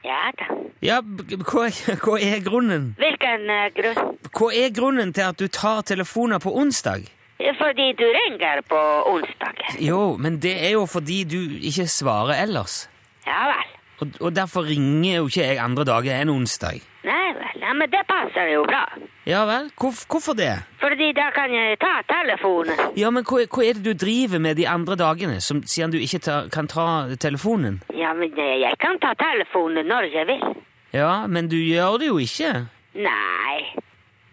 ja 0.04 0.20
da. 0.38 0.46
Ja, 0.80 1.00
hva, 1.02 1.66
hva 2.04 2.18
er 2.22 2.44
grunnen? 2.44 2.92
Hvilken 3.00 3.50
eh, 3.50 3.66
grunn? 3.76 4.18
Hva 4.30 4.52
er 4.54 4.70
grunnen 4.76 5.14
til 5.16 5.26
at 5.26 5.40
du 5.40 5.48
tar 5.48 5.82
telefoner 5.88 6.42
på 6.42 6.54
onsdag? 6.56 7.08
Fordi 7.40 7.92
du 7.96 8.04
ringer 8.04 8.60
på 8.68 8.78
onsdag. 9.08 9.60
Jo, 9.80 10.16
men 10.20 10.38
det 10.44 10.52
er 10.60 10.74
jo 10.76 10.84
fordi 10.86 11.22
du 11.24 11.38
ikke 11.56 11.86
svarer 11.88 12.36
ellers. 12.42 12.84
Ja 13.26 13.46
vel. 13.48 13.70
Og, 14.00 14.12
og 14.20 14.36
derfor 14.36 14.68
ringer 14.68 15.16
jo 15.16 15.28
ikke 15.28 15.46
jeg 15.46 15.60
andre 15.60 15.86
dager 15.88 16.20
enn 16.20 16.32
onsdag. 16.32 16.80
Nei 17.04 17.32
vel. 17.36 17.56
Ja, 17.64 17.72
men 17.76 17.90
det 17.92 18.04
passer 18.08 18.52
jo 18.52 18.64
bra. 18.68 18.84
Ja 19.30 19.44
vel? 19.46 19.68
Hvorf- 19.78 20.06
hvorfor 20.10 20.34
det? 20.34 20.50
Fordi 20.82 21.12
da 21.14 21.28
kan 21.34 21.52
jeg 21.54 21.76
ta 21.78 21.92
telefonen. 22.10 22.80
Ja, 22.98 23.10
men 23.14 23.22
hva, 23.28 23.44
hva 23.46 23.62
er 23.68 23.78
det 23.78 23.84
du 23.84 23.92
driver 23.94 24.40
med 24.42 24.56
de 24.58 24.66
andre 24.68 24.96
dagene, 24.98 25.36
som, 25.44 25.60
siden 25.62 25.92
du 25.94 25.98
ikke 26.02 26.18
ta, 26.24 26.40
kan 26.50 26.66
ta 26.66 26.86
telefonen? 27.20 27.78
Ja, 27.94 28.10
men 28.16 28.34
jeg 28.34 28.74
kan 28.82 28.98
ta 28.98 29.12
telefonen 29.20 29.86
når 29.86 30.08
jeg 30.16 30.26
vil. 30.32 30.42
Ja, 30.96 31.26
men 31.30 31.46
du 31.52 31.56
gjør 31.60 32.00
det 32.02 32.10
jo 32.10 32.18
ikke. 32.18 32.50
Nei. 32.98 33.54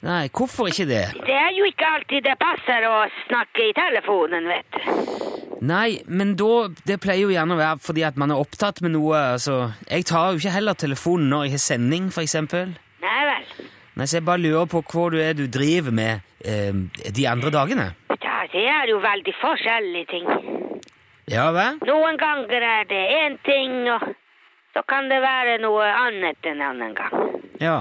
Nei, 0.01 0.23
hvorfor 0.33 0.71
ikke 0.71 0.87
det? 0.89 1.03
Det 1.29 1.35
er 1.35 1.53
jo 1.57 1.69
ikke 1.69 1.93
alltid 1.93 2.25
det 2.25 2.35
passer 2.41 2.89
å 2.89 2.97
snakke 3.27 3.69
i 3.69 3.73
telefonen, 3.77 4.49
vet 4.49 4.77
du. 4.77 4.81
Nei, 5.67 5.99
men 6.05 6.35
da 6.37 6.67
Det 6.85 6.99
pleier 7.01 7.23
jo 7.25 7.31
gjerne 7.33 7.55
å 7.55 7.57
være 7.57 7.79
fordi 7.81 8.03
at 8.05 8.17
man 8.17 8.31
er 8.33 8.41
opptatt 8.41 8.81
med 8.85 8.93
noe. 8.97 9.17
altså... 9.37 9.73
Jeg 9.89 10.05
tar 10.05 10.31
jo 10.33 10.41
ikke 10.41 10.53
heller 10.57 10.73
telefonen 10.77 11.29
når 11.33 11.47
jeg 11.47 11.57
har 11.57 11.65
sending, 11.69 12.11
for 12.13 12.21
eksempel. 12.25 12.77
Nei 13.01 13.23
vel. 13.29 13.67
Nei, 13.97 14.05
så 14.05 14.19
jeg 14.19 14.25
bare 14.27 14.43
lurer 14.43 14.67
på 14.69 14.83
hva 14.85 15.07
du 15.09 15.17
er 15.23 15.33
du 15.33 15.47
driver 15.49 15.93
med 15.95 16.21
eh, 16.45 16.73
de 17.17 17.23
andre 17.29 17.49
dagene. 17.53 17.87
Ja, 18.21 18.43
det 18.53 18.65
er 18.69 18.91
jo 18.91 18.99
veldig 19.01 19.33
forskjellige 19.41 20.05
ting. 20.11 20.27
Ja 21.27 21.49
hva? 21.51 21.71
Noen 21.83 22.19
ganger 22.21 22.63
er 22.63 22.85
det 22.87 23.01
én 23.17 23.39
ting, 23.43 23.79
og 23.91 24.05
så 24.75 24.83
kan 24.87 25.09
det 25.09 25.17
være 25.23 25.57
noe 25.63 25.87
annet 26.05 26.45
en 26.51 26.61
annen 26.61 26.93
gang. 26.95 27.41
Ja. 27.59 27.79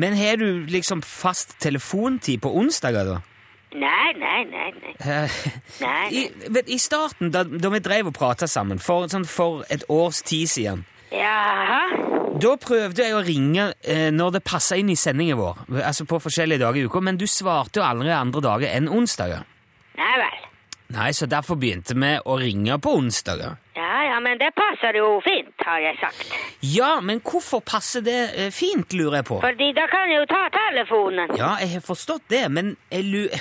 Men 0.00 0.14
har 0.16 0.38
du 0.40 0.62
liksom 0.70 1.02
fast 1.04 1.58
telefontid 1.60 2.40
på 2.46 2.54
onsdager, 2.56 3.10
da? 3.10 3.18
Nei, 3.74 4.14
nei, 4.18 4.38
nei, 4.50 4.70
nei. 4.80 4.94
Eh, 4.98 5.34
Nei. 5.82 6.06
I, 6.10 6.22
vet, 6.50 6.70
I 6.70 6.78
starten, 6.82 7.30
da, 7.34 7.44
da 7.44 7.70
vi 7.70 7.82
drev 7.84 8.08
og 8.10 8.16
prata 8.16 8.48
sammen, 8.50 8.80
for, 8.82 9.06
sånn, 9.12 9.26
for 9.30 9.62
et 9.70 9.84
års 9.90 10.22
tid 10.26 10.50
siden, 10.50 10.86
Jaha. 11.10 12.19
Da 12.38 12.52
prøvde 12.62 13.02
jeg 13.02 13.14
å 13.16 13.22
ringe 13.26 13.64
eh, 13.82 14.10
når 14.14 14.36
det 14.36 14.44
passa 14.46 14.78
inn 14.78 14.92
i 14.92 14.98
sendingen 14.98 15.38
vår, 15.40 15.64
altså 15.82 16.06
på 16.08 16.20
forskjellige 16.22 16.62
dager 16.62 16.82
i 16.82 16.86
uka, 16.86 17.02
men 17.02 17.18
du 17.18 17.26
svarte 17.26 17.80
jo 17.80 17.86
aldri 17.86 18.12
andre 18.14 18.42
dager 18.44 18.76
enn 18.76 18.86
onsdager. 18.92 19.42
Nei 19.98 20.12
vel. 20.22 20.38
Nei, 20.94 21.10
så 21.14 21.26
derfor 21.30 21.58
begynte 21.58 21.94
vi 21.94 22.14
å 22.18 22.36
ringe 22.38 22.78
på 22.82 22.94
onsdager. 22.98 23.58
Ja, 23.78 23.90
ja, 24.06 24.16
men 24.22 24.38
det 24.40 24.50
passer 24.58 24.96
jo 24.98 25.20
fint, 25.24 25.52
har 25.66 25.82
jeg 25.82 25.98
sagt. 26.00 26.34
Ja, 26.66 26.96
men 27.02 27.22
hvorfor 27.22 27.62
passer 27.66 28.02
det 28.06 28.18
eh, 28.34 28.50
fint, 28.54 28.94
lurer 28.94 29.20
jeg 29.20 29.28
på? 29.30 29.38
Fordi 29.42 29.70
da 29.76 29.86
kan 29.90 30.10
jeg 30.10 30.22
jo 30.22 30.28
ta 30.30 30.42
telefonen. 30.54 31.36
Ja, 31.38 31.54
jeg 31.62 31.76
har 31.76 31.86
forstått 31.86 32.28
det, 32.32 32.44
men 32.52 32.76
jeg 32.92 33.08
lu... 33.10 33.24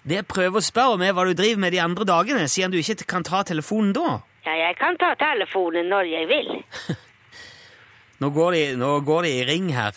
Det 0.00 0.16
jeg 0.16 0.24
prøver 0.32 0.56
å 0.56 0.64
spørre 0.64 0.94
om, 0.96 1.02
er 1.04 1.12
hva 1.12 1.26
du 1.28 1.34
driver 1.36 1.60
med 1.60 1.74
de 1.74 1.80
andre 1.84 2.06
dagene, 2.08 2.46
siden 2.48 2.72
du 2.72 2.78
ikke 2.80 3.04
kan 3.04 3.20
ta 3.20 3.42
telefonen 3.44 3.92
da. 3.92 4.14
Ja, 4.46 4.54
jeg 4.56 4.78
kan 4.80 4.96
ta 4.96 5.10
telefonen 5.20 5.92
når 5.92 6.08
jeg 6.08 6.30
vil. 6.30 6.48
Nå 8.20 8.28
går 8.36 8.52
de, 8.52 8.62
nå 8.76 8.94
går 9.06 9.26
de 9.26 9.34
i 9.40 9.44
ring 9.48 9.70
her. 9.72 9.96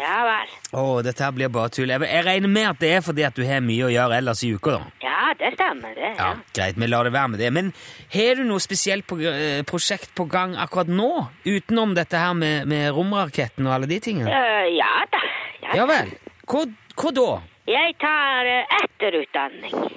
Ja 0.00 0.16
vel. 0.26 0.54
Å, 0.74 0.84
dette 1.06 1.22
her 1.22 1.34
blir 1.36 1.50
bare 1.54 1.70
tull. 1.70 1.90
Jeg, 1.92 2.02
jeg 2.02 2.24
regner 2.26 2.50
med 2.50 2.66
at 2.72 2.80
det 2.82 2.88
er 2.96 3.04
fordi 3.06 3.22
at 3.28 3.36
du 3.36 3.44
har 3.46 3.62
mye 3.62 3.86
å 3.86 3.92
gjøre 3.92 4.16
ellers 4.18 4.42
i 4.42 4.50
uka, 4.56 4.74
da. 4.80 4.88
Ja, 5.04 5.20
det 5.38 5.52
stemmer 5.54 5.94
det. 5.94 6.10
Ja, 6.16 6.32
ja 6.32 6.56
greit, 6.56 6.80
vi 6.82 6.88
lar 6.90 7.06
det 7.06 7.12
være 7.14 7.30
med 7.34 7.42
det. 7.44 7.52
Men 7.54 7.70
har 8.14 8.40
du 8.40 8.42
noe 8.48 8.62
spesielt 8.64 9.06
på, 9.06 9.20
eh, 9.22 9.62
prosjekt 9.68 10.10
på 10.18 10.26
gang 10.30 10.56
akkurat 10.58 10.90
nå? 10.90 11.10
Utenom 11.46 11.94
dette 11.94 12.18
her 12.18 12.34
med, 12.34 12.66
med 12.70 12.90
romraketten 12.96 13.68
og 13.70 13.76
alle 13.76 13.90
de 13.90 14.00
tingene? 14.02 14.34
Uh, 14.34 14.66
ja 14.74 14.90
da. 15.14 15.22
Ja, 15.62 15.78
Ja 15.82 15.86
vel. 15.90 16.10
Hva, 16.50 16.66
hva 16.98 17.14
da? 17.14 17.28
Jeg 17.70 17.94
tar 18.02 18.50
eh, 18.50 18.76
etterutdanning. 18.82 19.90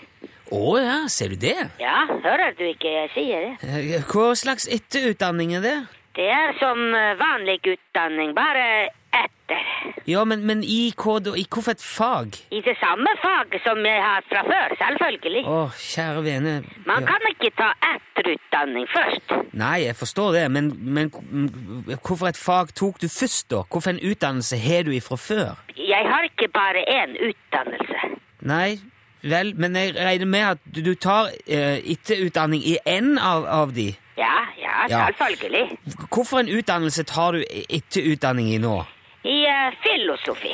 Å 0.54 0.78
ja, 0.78 0.98
ser 1.10 1.34
du 1.34 1.40
det? 1.42 1.58
Ja, 1.82 2.04
hører 2.22 2.54
du 2.54 2.68
ikke 2.68 2.92
jeg 2.94 3.10
sier 3.16 3.48
det? 3.50 4.04
Hva 4.12 4.30
slags 4.38 4.70
etterutdanning 4.70 5.56
er 5.58 5.66
det? 5.66 5.78
Det 6.14 6.28
er 6.30 6.52
som 6.60 6.78
eh, 6.94 7.16
vanlig 7.18 7.60
utdanning, 7.66 8.36
bare 8.38 8.90
etter. 9.14 9.64
Ja, 10.06 10.24
men, 10.30 10.44
men 10.46 10.62
i 10.62 10.92
hva 10.98 11.16
da? 11.26 11.34
I 11.38 11.46
hvorfor 11.50 11.74
et 11.74 11.82
fag? 11.82 12.38
I 12.54 12.62
det 12.66 12.76
samme 12.82 13.10
faget 13.22 13.64
som 13.66 13.82
jeg 13.86 14.02
har 14.02 14.26
fra 14.30 14.44
før, 14.46 14.76
selvfølgelig. 14.82 15.44
Å, 15.50 15.58
kjære 15.80 16.24
vene. 16.26 16.54
Man 16.86 17.08
kan 17.10 17.26
ikke 17.32 17.50
ta 17.58 17.72
etterutdanning 17.90 18.86
først. 18.94 19.34
Nei, 19.58 19.76
jeg 19.88 19.98
forstår 19.98 20.38
det, 20.38 20.46
men, 20.54 20.70
men 20.98 21.10
hvorfor 21.14 22.30
et 22.30 22.40
fag 22.40 22.74
tok 22.78 23.02
du 23.02 23.08
først, 23.10 23.50
da? 23.54 23.64
Hvorfor 23.70 23.96
en 23.96 24.04
utdannelse 24.12 24.62
har 24.62 24.86
du 24.86 24.94
ifra 24.94 25.18
før? 25.18 25.58
Jeg 25.78 26.10
har 26.14 26.30
ikke 26.30 26.52
bare 26.54 26.86
én 27.00 27.18
utdannelse. 27.30 28.14
Nei, 28.54 28.78
vel, 29.26 29.54
men 29.58 29.82
jeg 29.82 29.98
regner 29.98 30.30
med 30.30 30.48
at 30.52 30.64
du, 30.66 30.84
du 30.86 30.94
tar 30.94 31.34
eh, 31.48 31.82
etterutdanning 31.96 32.62
i 32.62 32.78
én 32.86 33.16
av, 33.18 33.50
av 33.50 33.74
de. 33.74 33.94
Ja, 34.18 34.36
ja, 34.62 34.74
Ja. 34.90 35.06
selvfølgelig. 35.06 35.78
Hvorfor 36.14 36.40
en 36.40 36.50
utdannelse 36.58 37.04
tar 37.04 37.32
du 37.32 37.44
etterutdanning 37.70 38.50
i 38.54 38.58
nå? 38.58 38.84
I 39.24 39.38
uh, 39.50 39.74
filosofi. 39.84 40.54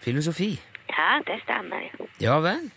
Filosofi. 0.00 0.60
Ja, 0.98 1.18
det 1.26 1.40
stemmer. 1.42 1.88
Ja 2.20 2.38
vel. 2.40 2.70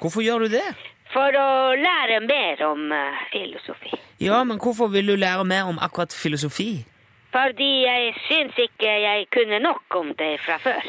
Hvorfor 0.00 0.20
gjør 0.20 0.38
du 0.38 0.48
det? 0.48 0.66
For 1.12 1.32
å 1.38 1.48
lære 1.78 2.20
mer 2.26 2.64
om 2.66 2.90
uh, 2.92 3.20
filosofi. 3.32 3.92
Ja, 4.20 4.42
men 4.44 4.58
hvorfor 4.58 4.88
vil 4.92 5.06
du 5.06 5.16
lære 5.16 5.44
mer 5.44 5.64
om 5.70 5.78
akkurat 5.82 6.12
filosofi? 6.22 6.84
Fordi 7.32 7.70
jeg 7.84 8.14
syns 8.28 8.58
ikke 8.58 8.90
jeg 9.02 9.26
kunne 9.34 9.58
nok 9.60 9.96
om 10.00 10.12
det 10.18 10.36
fra 10.44 10.56
før. 10.56 10.82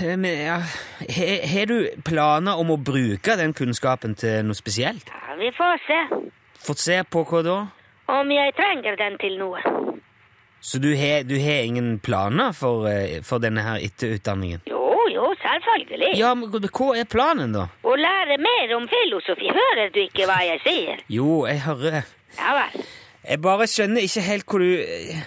Eh, 0.00 0.16
Men, 0.18 0.38
ja, 0.44 0.58
Har 1.52 1.64
du 1.66 1.88
planer 2.04 2.52
om 2.60 2.70
å 2.70 2.76
bruke 2.76 3.36
den 3.40 3.54
kunnskapen 3.54 4.14
til 4.14 4.44
noe 4.44 4.54
spesielt? 4.54 5.08
Ja, 5.08 5.36
vi 5.40 5.48
får 5.56 5.78
se 5.86 6.00
Fått 6.64 6.82
se 6.82 7.02
på 7.04 7.24
hva 7.28 7.42
da? 7.46 7.58
om 8.08 8.30
jeg 8.32 8.54
trenger 8.56 8.96
den 8.96 9.18
til 9.20 9.38
noe. 9.40 9.60
Så 10.60 10.80
du 10.82 10.90
har, 10.96 11.22
du 11.28 11.36
har 11.38 11.62
ingen 11.68 11.98
planer 11.98 12.52
for, 12.56 12.88
eh, 12.88 13.20
for 13.22 13.38
denne 13.38 13.62
her 13.62 13.78
etterutdanningen? 13.84 14.64
Jo, 14.66 14.80
jo, 15.12 15.28
selvfølgelig. 15.42 16.16
Ja, 16.18 16.34
men 16.34 16.50
hva 16.50 16.88
er 16.98 17.04
planen, 17.04 17.52
da? 17.54 17.68
Å 17.84 17.94
lære 17.94 18.40
mer 18.42 18.74
om 18.76 18.88
filosofi. 18.90 19.52
Hører 19.54 19.92
du 19.94 20.00
ikke 20.02 20.26
hva 20.26 20.40
jeg 20.46 20.62
sier? 20.64 21.04
Jo, 21.08 21.44
jeg 21.46 21.62
hører 21.66 22.02
Ja 22.38 22.54
vel. 22.56 22.86
Jeg 23.28 23.42
bare 23.42 23.66
skjønner 23.68 24.04
ikke 24.04 24.24
helt 24.24 24.46
hvor 24.48 24.62
du 24.64 24.72
eh, 24.80 25.22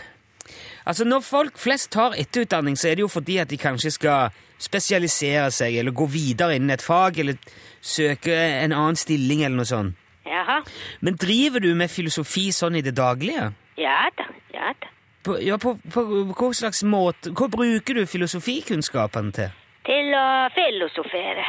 Altså, 0.85 1.05
Når 1.05 1.21
folk 1.21 1.57
flest 1.61 1.91
tar 1.93 2.15
etterutdanning, 2.17 2.75
så 2.75 2.89
er 2.89 2.95
det 2.97 3.05
jo 3.05 3.07
fordi 3.07 3.38
at 3.38 3.50
de 3.50 3.57
kanskje 3.57 3.91
skal 3.93 4.31
spesialisere 4.57 5.51
seg, 5.53 5.77
eller 5.77 5.93
gå 5.93 6.07
videre 6.09 6.55
innen 6.55 6.73
et 6.73 6.81
fag, 6.81 7.19
eller 7.21 7.38
søke 7.81 8.33
en 8.33 8.73
annen 8.73 8.97
stilling, 8.97 9.43
eller 9.45 9.61
noe 9.61 9.69
sånt. 9.69 10.00
Jaha. 10.25 10.61
Men 11.01 11.17
driver 11.17 11.63
du 11.63 11.71
med 11.75 11.91
filosofi 11.91 12.51
sånn 12.55 12.77
i 12.77 12.83
det 12.85 12.93
daglige? 12.97 13.51
Ja 13.79 14.03
da, 14.17 14.27
ja 14.53 14.73
da. 14.77 14.91
På, 15.21 15.37
ja, 15.41 15.57
på, 15.61 15.75
på, 15.93 16.01
hva 16.33 16.47
slags 16.57 16.79
måte 16.81 17.29
Hva 17.37 17.45
bruker 17.53 17.99
du 17.99 18.07
filosofikunnskapene 18.09 19.33
til? 19.35 19.51
Til 19.85 20.09
å 20.17 20.25
filosofere. 20.55 21.45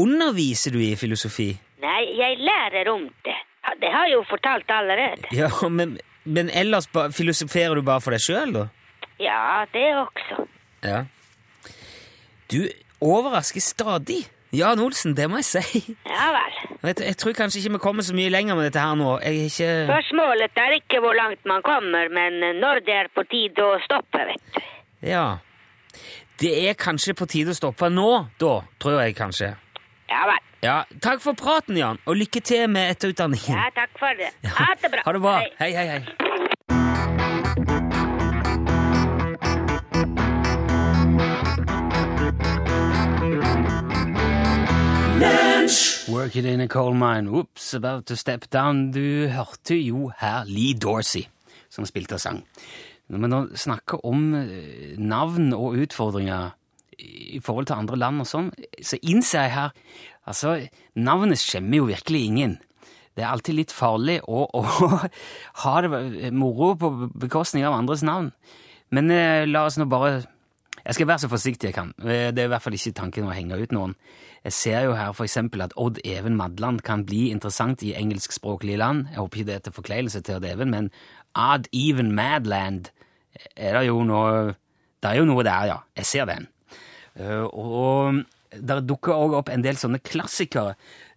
Underviser 0.00 0.72
du 0.72 0.80
i 0.80 0.94
filosofi? 0.96 1.50
Nei, 1.80 2.00
jeg 2.16 2.38
lærer 2.40 2.88
om 2.92 3.06
det. 3.24 3.36
Det 3.80 3.92
har 3.92 4.08
jeg 4.08 4.16
jo 4.18 4.24
fortalt 4.28 4.72
allerede. 4.72 5.28
Ja, 5.36 5.50
men, 5.68 5.98
men 6.24 6.50
ellers 6.52 6.88
filosoferer 7.16 7.76
du 7.76 7.84
bare 7.84 8.04
for 8.04 8.16
deg 8.16 8.24
sjøl, 8.24 8.52
da? 8.56 8.66
Ja, 9.20 9.64
det 9.72 9.86
også. 10.00 10.44
Ja. 10.84 11.04
Du 12.52 12.64
overrasker 13.04 13.64
stadig. 13.64 14.22
Jan 14.52 14.80
Olsen, 14.82 15.14
det 15.14 15.28
må 15.30 15.38
jeg 15.38 15.46
si. 15.46 15.80
Ja 16.10 16.30
vel. 16.34 16.56
Vet 16.82 17.00
Jeg 17.04 17.16
tror 17.22 17.36
kanskje 17.38 17.60
ikke 17.60 17.76
vi 17.76 17.82
kommer 17.84 18.02
så 18.02 18.14
mye 18.18 18.32
lenger 18.32 18.58
med 18.58 18.66
dette 18.66 18.82
her 18.82 18.96
nå. 18.98 19.12
Jeg 19.22 19.36
er 19.36 19.46
ikke 19.46 19.70
Spørsmålet 19.92 20.58
er 20.64 20.74
ikke 20.80 21.00
hvor 21.04 21.14
langt 21.14 21.46
man 21.46 21.62
kommer, 21.62 22.10
men 22.10 22.40
når 22.58 22.82
det 22.86 22.96
er 22.96 23.10
på 23.14 23.22
tide 23.30 23.62
å 23.62 23.78
stoppe, 23.84 24.24
vet 24.32 24.42
du. 24.56 24.60
Ja. 25.06 25.26
Det 26.40 26.52
er 26.68 26.74
kanskje 26.74 27.14
på 27.14 27.28
tide 27.30 27.54
å 27.54 27.58
stoppe 27.58 27.90
nå, 27.92 28.10
da, 28.42 28.54
tror 28.82 29.02
jeg 29.04 29.14
kanskje. 29.18 29.54
Ja 30.10 30.24
vel. 30.26 30.46
Ja, 30.60 30.78
Takk 31.00 31.22
for 31.24 31.38
praten, 31.38 31.78
Jan, 31.78 32.00
og 32.04 32.18
lykke 32.20 32.42
til 32.44 32.66
med 32.68 32.90
etterutdanningen. 32.96 33.54
Ja, 33.54 33.70
takk 33.76 33.94
for 34.00 34.18
det. 34.18 34.34
Ha 34.58 34.72
det 34.82 34.90
bra. 34.92 35.06
Ha 35.06 35.14
det 35.16 35.22
bra. 35.24 35.36
Hei. 35.40 35.52
Hei, 35.62 35.72
hei, 35.78 35.86
hei. 35.94 37.79
Working 46.10 46.44
in 46.44 46.60
a 46.60 46.66
coal 46.66 46.92
mine. 46.92 47.28
Oops, 47.28 47.74
about 47.74 48.06
to 48.06 48.16
step 48.16 48.50
down. 48.50 48.90
Du 48.90 49.28
hørte 49.30 49.76
jo 49.78 50.10
her 50.18 50.42
Lee 50.44 50.74
Dorsey, 50.74 51.28
som 51.70 51.86
spilte 51.86 52.16
og 52.16 52.20
sang. 52.20 52.40
Når 53.06 53.22
vi 53.22 53.28
nå 53.30 53.38
snakker 53.54 54.02
om 54.06 54.24
eh, 54.34 54.96
navn 54.98 55.52
og 55.54 55.78
utfordringer 55.84 56.50
i 56.98 57.38
forhold 57.38 57.70
til 57.70 57.78
andre 57.78 57.98
land 58.00 58.24
og 58.24 58.26
sånn, 58.26 58.50
så 58.82 58.98
innser 59.02 59.46
jeg 59.46 59.54
her 59.54 59.76
Altså, 60.30 60.56
navnet 60.94 61.40
skjemmer 61.40 61.80
jo 61.80 61.86
virkelig 61.88 62.24
ingen. 62.26 62.58
Det 63.16 63.24
er 63.24 63.30
alltid 63.30 63.56
litt 63.56 63.72
farlig 63.74 64.18
å, 64.26 64.44
å 64.50 64.60
ha 65.62 65.76
det 65.86 66.34
moro 66.34 66.74
på 66.78 66.90
bekostning 67.22 67.64
av 67.66 67.78
andres 67.78 68.02
navn. 68.06 68.32
Men 68.90 69.14
eh, 69.14 69.46
la 69.46 69.64
oss 69.68 69.78
nå 69.78 69.86
bare 69.90 70.24
Jeg 70.86 70.94
skal 70.96 71.06
være 71.10 71.18
så 71.24 71.28
forsiktig 71.28 71.68
jeg 71.70 71.74
kan. 71.74 71.92
Eh, 72.02 72.30
Det 72.32 72.38
er 72.38 72.48
i 72.48 72.52
hvert 72.54 72.62
fall 72.62 72.76
ikke 72.76 72.92
tanken 72.96 73.28
å 73.28 73.34
henge 73.34 73.58
ut 73.60 73.72
noen. 73.72 73.94
Jeg 74.44 74.52
ser 74.52 74.84
jo 74.84 74.94
her 74.96 75.12
for 75.12 75.24
eksempel 75.24 75.62
at 75.62 75.74
Odd 75.76 75.98
Even 76.04 76.36
Madland 76.36 76.80
kan 76.82 77.04
bli 77.04 77.28
interessant 77.30 77.82
i 77.82 77.92
engelskspråklige 77.94 78.78
land. 78.80 79.06
Jeg 79.10 79.18
håper 79.20 79.38
ikke 79.38 79.46
det 79.46 79.54
er 79.54 79.64
til 79.66 79.72
forkleinelse 79.76 80.22
til 80.24 80.36
Odd 80.38 80.44
Even, 80.48 80.70
men 80.70 80.90
Odd 81.36 81.68
Even 81.72 82.14
Madland 82.14 82.88
er 83.56 83.78
det 83.78 83.86
jo 83.86 84.02
noe 84.04 84.54
Det 85.02 85.08
er 85.10 85.16
jo 85.16 85.24
noe 85.24 85.42
der, 85.42 85.64
ja. 85.64 85.76
Jeg 85.96 86.06
ser 86.06 86.24
den. 86.28 86.48
Eh, 87.16 87.44
og 87.44 88.24
der 88.52 88.80
dukker 88.80 89.14
også 89.14 89.38
opp 89.38 89.48
en 89.48 89.62
del 89.64 89.76
sånne 89.80 90.00
klassikere. 90.04 90.74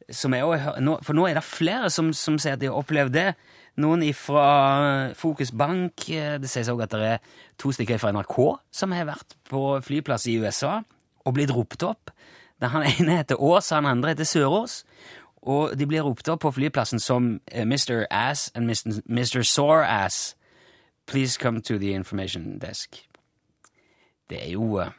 Som 0.10 0.34
også, 0.34 1.00
for 1.04 1.14
nå 1.14 1.26
er 1.28 1.34
det 1.36 1.44
flere 1.44 1.90
som, 1.90 2.14
som 2.14 2.38
sier 2.40 2.54
at 2.56 2.62
de 2.62 2.70
har 2.70 2.80
opplevd 2.80 3.12
det. 3.12 3.34
Noen 3.82 4.04
fra 4.14 5.14
Fokus 5.18 5.52
Bank. 5.52 6.10
eh, 6.10 6.38
Det 6.38 6.50
sies 6.50 6.70
også 6.70 6.84
at 6.84 6.92
det 6.92 7.08
er 7.16 7.18
to 7.58 7.72
stykker 7.72 7.98
fra 7.98 8.12
NRK 8.14 8.60
som 8.72 8.92
har 8.92 9.06
vært 9.06 9.36
på 9.50 9.82
flyplass 9.82 10.28
i 10.28 10.38
USA 10.38 10.82
og 11.26 11.34
blitt 11.34 11.52
ropt 11.52 11.84
opp. 11.84 12.12
Han 12.62 12.84
ene 12.84 13.18
heter 13.18 13.36
Ås, 13.42 13.70
han 13.72 13.86
andre 13.86 14.14
heter 14.14 14.24
Sørås. 14.24 14.84
Og 15.44 15.74
de 15.78 15.86
blir 15.86 16.02
ropt 16.06 16.30
opp 16.30 16.40
på 16.46 16.52
flyplassen 16.56 17.00
som 17.00 17.40
eh, 17.52 17.66
Mr. 17.66 18.06
Ass 18.12 18.52
and 18.56 18.66
Mr. 18.70 19.02
Mr. 19.10 19.44
Sore 19.44 19.84
Ass. 19.88 20.36
Please 21.06 21.38
come 21.38 21.62
to 21.62 21.78
the 21.78 21.92
information 21.94 22.60
desk. 22.60 23.02
Det 24.30 24.40
er 24.46 24.52
jo 24.54 24.80
eh, 24.80 24.94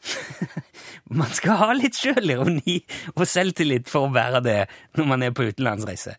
Man 1.20 1.28
skal 1.36 1.58
ha 1.60 1.72
litt 1.76 1.98
sjølironi 1.98 2.78
og 3.16 3.26
selvtillit 3.28 3.90
for 3.90 4.06
å 4.08 4.14
være 4.14 4.40
det 4.44 4.60
når 4.96 5.10
man 5.10 5.22
er 5.26 5.34
på 5.36 5.44
utenlandsreise. 5.50 6.14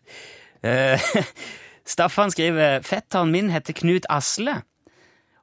Eh, 0.62 1.00
Staffan 1.94 2.30
skriver 2.30 2.82
fetteren 2.86 3.32
min 3.34 3.50
heter 3.50 3.74
Knut 3.74 4.06
Asle. 4.10 4.60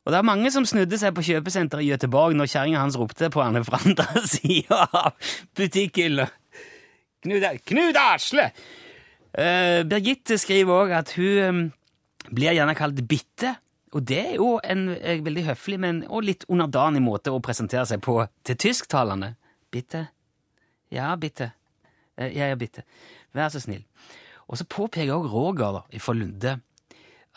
Og 0.05 0.13
det 0.13 0.19
er 0.19 0.25
mange 0.25 0.49
som 0.49 0.65
snudde 0.65 0.97
seg 0.97 1.13
på 1.13 1.25
kjøpesenteret 1.27 1.84
i 1.86 1.89
Gøteborg 1.91 2.38
når 2.38 2.49
kjerringa 2.49 2.82
hans 2.82 2.97
ropte 2.97 3.27
på 3.29 3.43
han 3.43 3.60
fra 3.67 3.82
andre 3.86 4.23
sida 4.25 4.86
av 4.88 5.34
butikkhylla. 5.60 6.29
Knut, 7.25 7.49
Knut 7.67 7.99
Asle! 7.99 8.47
Uh, 9.29 9.86
Birgitte 9.86 10.39
skriver 10.41 10.73
òg 10.73 10.93
at 10.97 11.12
hun 11.13 11.43
um, 11.45 11.60
blir 12.34 12.55
gjerne 12.55 12.73
kalt 12.79 13.03
Bitte. 13.05 13.53
Og 13.93 14.01
det 14.05 14.19
er 14.21 14.34
jo 14.38 14.55
en 14.62 14.88
eh, 14.93 15.21
veldig 15.25 15.43
høflig, 15.47 15.79
men 15.82 16.03
og 16.13 16.21
litt 16.25 16.43
underdanig 16.49 17.01
måte 17.01 17.32
å 17.34 17.41
presentere 17.41 17.88
seg 17.89 18.01
på 18.05 18.19
til 18.45 18.58
tysktalende. 18.62 19.32
Bitte. 19.73 20.08
Ja, 20.93 21.12
bitte. 21.21 21.51
Uh, 22.17 22.29
Jeg 22.32 22.49
er 22.49 22.58
bitte. 22.58 22.88
Vær 23.38 23.53
så 23.53 23.62
snill. 23.62 23.84
Og 24.49 24.57
så 24.57 24.65
påpeker 24.65 25.13
også 25.13 25.31
Roger 25.33 25.77
da, 25.77 26.01
fra 26.01 26.15
Lunde 26.17 26.57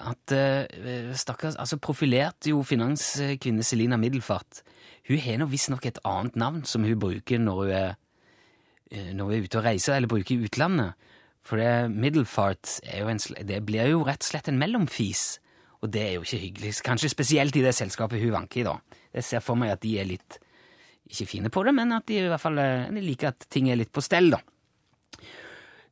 at 0.02 0.32
eh, 0.34 1.12
stakkars, 1.14 1.56
altså 1.60 1.78
profilerte 1.82 2.50
jo 2.50 2.62
finanskvinne 2.66 3.62
Selina 3.62 3.98
Middelfart. 4.00 4.62
Hun 5.08 5.20
har 5.20 5.38
nå 5.38 5.48
visstnok 5.50 5.86
et 5.86 6.00
annet 6.08 6.38
navn 6.40 6.62
som 6.66 6.86
hun 6.86 6.98
bruker 6.98 7.38
når 7.42 7.60
hun 7.60 7.72
er, 7.76 7.94
eh, 8.90 9.12
når 9.12 9.28
hun 9.28 9.34
er 9.36 9.46
ute 9.46 9.60
og 9.60 9.66
reiser, 9.66 9.96
eller 9.96 10.10
bruker 10.10 10.34
i 10.34 10.48
utlandet. 10.48 11.10
For 11.42 11.58
det 11.58 11.90
Middelfart 11.90 12.78
en, 12.86 13.18
det 13.18 13.60
blir 13.66 13.90
jo 13.90 14.04
rett 14.06 14.22
og 14.22 14.30
slett 14.30 14.48
en 14.48 14.60
mellomfis. 14.60 15.38
Og 15.82 15.90
det 15.90 16.02
er 16.02 16.12
jo 16.14 16.22
ikke 16.22 16.38
hyggelig. 16.38 16.76
Kanskje 16.86 17.10
spesielt 17.10 17.56
i 17.58 17.64
det 17.64 17.74
selskapet 17.74 18.22
hun 18.22 18.36
vanker 18.36 18.62
i, 18.62 18.66
da. 18.66 18.76
Jeg 19.12 19.26
ser 19.26 19.42
for 19.44 19.58
meg 19.58 19.74
at 19.74 19.82
de 19.82 19.96
er 19.98 20.08
litt 20.08 20.38
ikke 21.10 21.26
fine 21.26 21.50
på 21.52 21.64
det, 21.66 21.74
men 21.74 21.92
at 21.92 22.06
de 22.08 22.20
i 22.20 22.28
hvert 22.30 22.40
fall 22.40 22.58
eh, 22.62 22.88
de 22.94 23.02
liker 23.04 23.32
at 23.32 23.46
ting 23.50 23.68
er 23.70 23.80
litt 23.80 23.92
på 23.92 24.04
stell, 24.04 24.30
da. 24.32 24.40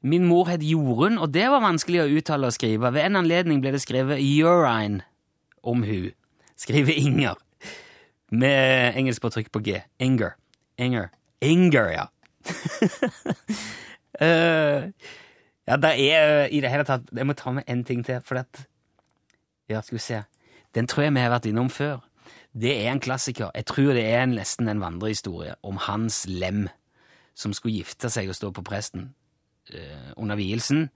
Min 0.01 0.25
mor 0.25 0.49
het 0.49 0.63
Jorunn, 0.65 1.19
og 1.21 1.29
det 1.35 1.45
var 1.53 1.61
vanskelig 1.61 2.01
å 2.01 2.09
uttale 2.09 2.49
og 2.49 2.57
skrive. 2.57 2.89
Ved 2.95 3.05
en 3.05 3.21
anledning 3.21 3.61
ble 3.61 3.75
det 3.75 3.83
skrevet 3.85 4.23
urine 4.23 5.03
om 5.61 5.85
hun. 5.85 6.11
Skriver 6.57 6.97
Inger. 6.97 7.37
Med 8.33 8.97
engelsk 8.97 9.21
på 9.21 9.33
trykk 9.35 9.51
på 9.53 9.63
G. 9.67 9.81
Inger. 10.01 10.37
Inger. 10.81 11.11
Inger, 11.45 11.91
ja. 11.93 12.07
uh, 14.21 14.89
ja, 15.69 15.77
det 15.77 15.93
er 15.93 16.47
eh, 16.47 16.55
i 16.57 16.61
det 16.65 16.71
hele 16.73 16.87
tatt 16.89 17.11
Jeg 17.13 17.27
må 17.29 17.35
ta 17.37 17.53
med 17.53 17.69
en 17.69 17.83
ting 17.85 18.01
til, 18.05 18.23
for 18.25 18.41
at 18.41 18.65
Ja, 19.69 19.83
skal 19.85 19.99
vi 19.99 20.05
se. 20.05 20.23
Den 20.75 20.89
tror 20.89 21.05
jeg 21.05 21.15
vi 21.15 21.21
har 21.21 21.35
vært 21.35 21.51
innom 21.51 21.69
før. 21.71 22.01
Det 22.57 22.73
er 22.73 22.91
en 22.95 23.05
klassiker. 23.05 23.53
Jeg 23.55 23.69
tror 23.69 23.93
det 23.95 24.07
er 24.09 24.25
en, 24.25 24.37
nesten 24.41 24.69
en 24.69 24.81
vandrehistorie 24.81 25.55
om 25.63 25.77
Hans 25.77 26.25
Lem, 26.29 26.69
som 27.35 27.53
skulle 27.53 27.83
gifte 27.83 28.11
seg 28.11 28.33
og 28.33 28.39
stå 28.39 28.51
på 28.57 28.65
presten 28.67 29.11
under 30.17 30.37
vielsen. 30.37 30.89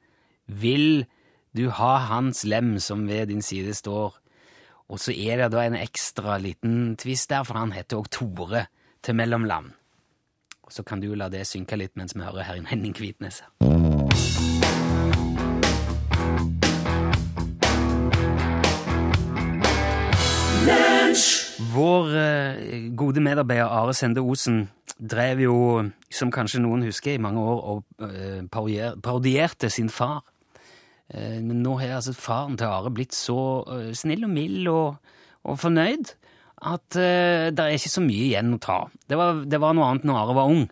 Vil 0.47 1.07
du 1.57 1.69
ha 1.71 1.97
Hans 2.11 2.45
Lem 2.45 2.79
som 2.79 3.09
ved 3.09 3.27
din 3.33 3.43
side 3.43 3.75
står? 3.75 4.19
Og 4.89 5.01
så 5.01 5.15
er 5.17 5.41
det 5.41 5.53
da 5.55 5.63
en 5.65 5.79
ekstra 5.79 6.37
liten 6.39 6.97
twist 7.01 7.31
der, 7.31 7.45
for 7.49 7.57
han 7.59 7.73
heter 7.73 8.03
òg 8.03 8.11
Tore 8.13 8.67
til 9.03 9.17
mellomland. 9.17 9.73
Og 10.65 10.73
så 10.73 10.83
kan 10.83 11.01
du 11.01 11.15
la 11.15 11.29
det 11.29 11.47
synke 11.49 11.77
litt 11.77 11.97
mens 11.97 12.15
vi 12.17 12.25
hører 12.25 12.45
herren 12.49 12.69
Henning 12.69 12.95
Kvitnes. 12.97 13.43
Vår 21.75 22.15
eh, 22.17 22.91
gode 22.97 23.21
medarbeider 23.21 23.67
Are 23.67 23.95
Sende 23.95 24.21
Osen 24.21 24.69
drev 25.11 25.43
jo, 25.45 25.57
som 26.13 26.33
kanskje 26.33 26.63
noen 26.65 26.87
husker, 26.89 27.17
i 27.17 27.23
mange 27.23 27.43
år 27.43 27.63
og 27.73 28.07
eh, 28.09 28.43
parodierte 28.51 29.71
sin 29.73 29.91
far. 29.93 30.23
Eh, 31.13 31.41
men 31.45 31.63
nå 31.65 31.77
har 31.81 31.99
altså 31.99 32.15
faren 32.17 32.59
til 32.61 32.71
Are 32.71 32.93
blitt 32.95 33.17
så 33.17 33.39
eh, 33.75 33.91
snill 33.97 34.27
og 34.27 34.33
mild 34.35 34.71
og, 34.73 35.17
og 35.45 35.59
fornøyd 35.61 36.15
at 36.65 36.97
det 36.97 37.61
er 37.61 37.75
ikke 37.77 37.91
så 37.93 38.01
mye 38.01 38.29
igjen 38.31 38.55
å 38.57 38.59
ta. 38.63 38.77
Det 39.11 39.19
var, 39.21 39.43
det 39.45 39.59
var 39.61 39.75
noe 39.77 39.89
annet 39.91 40.07
når 40.09 40.17
Are 40.17 40.37
var 40.39 40.53
ung. 40.55 40.63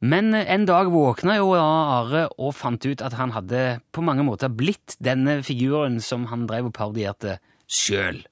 Men 0.00 0.32
en 0.32 0.64
dag 0.64 0.88
våkna 0.88 1.34
jo 1.36 1.50
Are 1.58 2.22
og 2.40 2.54
fant 2.56 2.86
ut 2.86 3.02
at 3.04 3.18
han 3.18 3.34
hadde 3.34 3.82
på 3.92 4.04
mange 4.06 4.24
måter 4.24 4.48
blitt 4.48 4.96
denne 5.04 5.42
figuren 5.44 5.98
som 6.00 6.24
han 6.30 6.46
drev 6.48 6.70
og 6.70 6.76
parodierte 6.78 7.36
sjøl. 7.68 8.22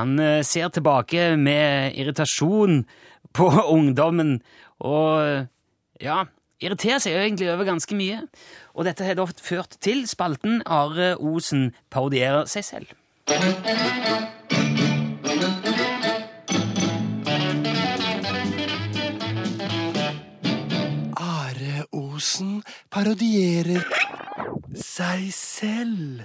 Han 0.00 0.16
ser 0.46 0.72
tilbake 0.72 1.34
med 1.36 1.98
irritasjon 1.98 2.86
på 3.38 3.46
ungdommen 3.76 4.40
og 4.82 5.46
ja, 6.02 6.22
irriterer 6.62 7.02
seg 7.02 7.18
egentlig 7.18 7.50
over 7.52 7.68
ganske 7.68 7.98
mye. 7.98 8.22
Og 8.74 8.86
dette 8.88 9.06
har 9.06 9.18
da 9.18 9.26
ført 9.26 9.78
til 9.84 10.06
spalten 10.10 10.62
Are 10.66 11.14
Osen 11.18 11.72
parodierer 11.90 12.46
seg 12.50 12.66
selv. 12.66 12.94
Are 21.18 21.86
Osen 21.94 22.62
parodierer 22.90 23.82
seg 24.78 25.30
selv. 25.34 26.22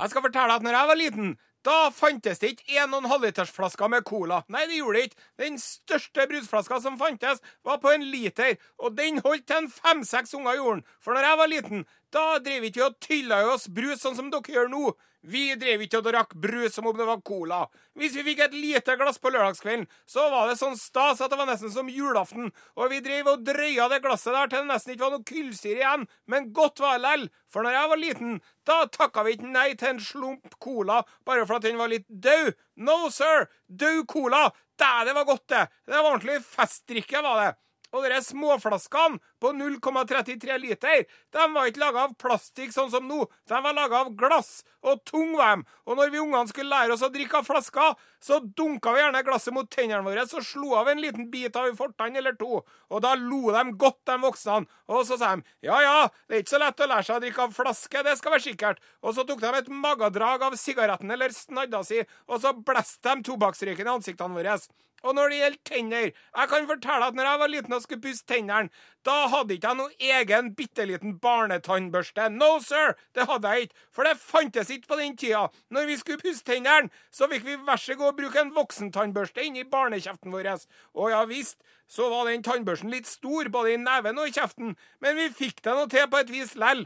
Jeg 0.00 0.08
skal 0.10 0.24
fortelle 0.24 0.54
at 0.56 0.64
når 0.64 0.74
jeg 0.74 0.90
var 0.90 0.98
liten, 0.98 1.32
da 1.66 1.90
fantes 1.92 2.40
det 2.40 2.54
ikke 2.54 2.80
1,5 2.80 3.24
liters 3.24 3.52
flasker 3.52 3.90
med 3.92 4.04
cola. 4.08 4.40
Nei, 4.48 4.64
det 4.70 4.78
gjorde 4.78 4.96
det 4.98 5.10
ikke. 5.10 5.20
Den 5.42 5.58
største 5.60 6.26
brusflaska 6.30 6.80
som 6.80 6.98
fantes, 7.00 7.42
var 7.64 7.80
på 7.82 7.92
en 7.92 8.06
liter, 8.12 8.56
og 8.78 8.96
den 8.96 9.20
holdt 9.24 9.46
til 9.50 9.62
en 9.62 9.70
fem-seks 9.72 10.34
unger 10.38 10.56
gjorde 10.56 10.80
den. 10.80 10.86
For 11.04 11.16
når 11.16 11.28
jeg 11.28 11.40
var 11.42 11.52
liten, 11.52 11.86
da 12.14 12.24
drev 12.42 12.66
ikke 12.68 12.80
vi 12.80 12.86
og 12.86 12.98
tylla 13.04 13.42
i 13.42 13.52
oss 13.52 13.68
brus 13.68 14.00
sånn 14.02 14.16
som 14.18 14.32
dere 14.32 14.56
gjør 14.56 14.72
nå. 14.72 14.84
Vi 15.20 15.52
drev 15.60 15.82
ikke 15.84 15.98
og 16.00 16.06
drakk 16.06 16.30
brus 16.40 16.72
som 16.76 16.86
om 16.88 16.96
det 16.96 17.04
var 17.04 17.20
cola. 17.26 17.60
Hvis 17.98 18.14
vi 18.16 18.24
fikk 18.30 18.38
et 18.46 18.54
lite 18.56 18.94
glass 18.96 19.20
på 19.20 19.32
lørdagskvelden, 19.34 19.84
så 20.08 20.24
var 20.32 20.48
det 20.48 20.56
sånn 20.56 20.78
stas 20.80 21.20
at 21.20 21.32
det 21.32 21.36
var 21.36 21.50
nesten 21.50 21.72
som 21.74 21.90
julaften, 21.92 22.48
og 22.80 22.88
vi 22.92 23.02
drev 23.04 23.28
og 23.34 23.44
drøya 23.44 23.90
det 23.92 24.00
glasset 24.04 24.32
der 24.32 24.48
til 24.48 24.64
det 24.64 24.70
nesten 24.72 24.94
ikke 24.94 25.04
var 25.04 25.14
noe 25.18 25.28
kullsyre 25.28 25.82
igjen, 25.82 26.08
men 26.24 26.48
godt 26.56 26.80
var 26.80 26.96
det 26.96 27.04
lell. 27.04 27.28
For 27.52 27.66
når 27.66 27.76
jeg 27.76 27.92
var 27.92 28.02
liten, 28.04 28.40
da 28.64 28.80
takka 28.88 29.26
vi 29.26 29.36
ikke 29.36 29.52
nei 29.52 29.68
til 29.74 29.92
en 29.92 30.04
slump 30.04 30.56
cola 30.62 31.02
bare 31.28 31.44
for 31.44 31.60
at 31.60 31.68
den 31.68 31.80
var 31.80 31.92
litt 31.92 32.08
død. 32.08 32.54
No, 32.80 33.02
sir! 33.12 33.50
Død 33.68 34.06
cola! 34.08 34.46
Dæ, 34.80 35.04
det 35.04 35.12
var 35.18 35.28
godt, 35.28 35.50
det! 35.52 35.66
Det 35.84 35.98
var 35.98 36.14
ordentlig 36.14 36.40
festdrikke, 36.48 37.20
var 37.20 37.42
det. 37.44 37.50
Og 37.90 38.04
dere 38.04 38.20
småflaskene 38.22 39.18
på 39.42 39.52
0,33 39.56 40.58
liter, 40.62 41.06
de 41.34 41.46
var 41.54 41.70
ikke 41.70 41.82
laga 41.82 42.04
av 42.06 42.14
plastikk 42.20 42.74
sånn 42.74 42.90
som 42.92 43.06
nå. 43.08 43.24
De 43.50 43.60
var 43.64 43.74
laga 43.74 44.04
av 44.04 44.12
glass, 44.18 44.60
og 44.86 45.02
tung 45.08 45.34
var 45.38 45.58
de. 45.58 45.66
Og 45.88 45.98
når 45.98 46.12
vi 46.12 46.20
ungene 46.22 46.50
skulle 46.50 46.70
lære 46.70 46.94
oss 46.94 47.04
å 47.06 47.10
drikke 47.12 47.40
av 47.40 47.48
flasker, 47.48 47.96
så 48.20 48.38
dunka 48.44 48.92
vi 48.94 49.00
gjerne 49.00 49.22
glasset 49.26 49.54
mot 49.56 49.68
tennene 49.72 50.04
våre, 50.06 50.26
så 50.28 50.42
slo 50.44 50.74
av 50.78 50.90
en 50.92 51.00
liten 51.02 51.30
bit 51.32 51.56
av 51.56 51.70
en 51.70 51.78
fortann 51.78 52.18
eller 52.20 52.36
to. 52.38 52.60
Og 52.90 53.02
da 53.02 53.14
lo 53.18 53.54
de 53.54 53.64
godt, 53.80 54.00
de 54.06 54.18
voksne. 54.22 54.60
Og 54.90 55.06
så 55.08 55.18
sa 55.18 55.34
de 55.34 55.66
ja 55.66 55.80
ja, 55.82 55.96
det 56.28 56.36
er 56.36 56.44
ikke 56.44 56.54
så 56.54 56.62
lett 56.62 56.84
å 56.84 56.90
lære 56.90 57.06
seg 57.08 57.16
å 57.18 57.24
drikke 57.24 57.46
av 57.46 57.56
flaske, 57.56 58.04
det 58.06 58.16
skal 58.20 58.36
være 58.36 58.46
sikkert. 58.46 58.84
Og 59.02 59.16
så 59.16 59.24
tok 59.26 59.42
de 59.42 59.54
et 59.56 59.72
magadrag 59.72 60.46
av 60.46 60.58
sigaretten 60.60 61.10
eller 61.10 61.34
snadda 61.34 61.82
si, 61.86 62.04
og 62.28 62.42
så 62.42 62.54
blåste 62.54 63.16
de 63.16 63.26
tobakksrøyken 63.30 63.88
i 63.88 63.94
ansiktene 63.96 64.36
våre. 64.36 64.58
Og 65.00 65.14
når 65.16 65.32
det 65.32 65.40
gjelder 65.40 65.60
tenner, 65.64 66.06
jeg 66.12 66.50
kan 66.52 66.66
fortelle 66.68 67.06
at 67.08 67.16
når 67.16 67.28
jeg 67.28 67.40
var 67.40 67.52
liten 67.54 67.76
og 67.76 67.82
skulle 67.84 68.04
pusse 68.04 68.26
tennene, 68.28 68.68
da 69.06 69.16
hadde 69.32 69.56
ikke 69.56 69.70
jeg 69.70 69.78
noen 69.78 70.04
egen 70.12 70.50
bitte 70.58 70.84
liten 70.84 71.14
barnetannbørste. 71.22 72.28
No, 72.34 72.50
sir! 72.60 72.96
Det 73.16 73.24
hadde 73.30 73.54
jeg 73.54 73.68
ikke. 73.68 73.84
For 73.96 74.04
det 74.04 74.20
fantes 74.20 74.72
ikke 74.74 74.92
på 74.92 75.00
den 75.00 75.16
tida. 75.16 75.46
Når 75.72 75.88
vi 75.88 75.96
skulle 76.00 76.20
pusse 76.20 76.44
tennene, 76.44 76.92
så 77.10 77.30
fikk 77.32 77.46
vi 77.48 77.56
vær 77.64 77.80
så 77.80 77.96
god 77.96 78.18
bruke 78.20 78.42
en 78.42 78.54
voksentannbørste 78.56 79.46
inni 79.46 79.64
barnekjeften 79.64 80.34
vår. 80.34 80.52
Og 80.92 81.14
ja 81.14 81.24
visst, 81.30 81.60
så 81.88 82.10
var 82.12 82.28
den 82.28 82.44
tannbørsten 82.44 82.92
litt 82.92 83.08
stor, 83.08 83.48
både 83.48 83.74
i 83.74 83.80
neven 83.80 84.20
og 84.20 84.28
i 84.28 84.34
kjeften, 84.36 84.76
men 85.00 85.16
vi 85.16 85.30
fikk 85.34 85.64
det 85.64 85.74
nå 85.74 85.88
til 85.90 86.10
på 86.12 86.20
et 86.20 86.34
vis 86.34 86.52
lell. 86.60 86.84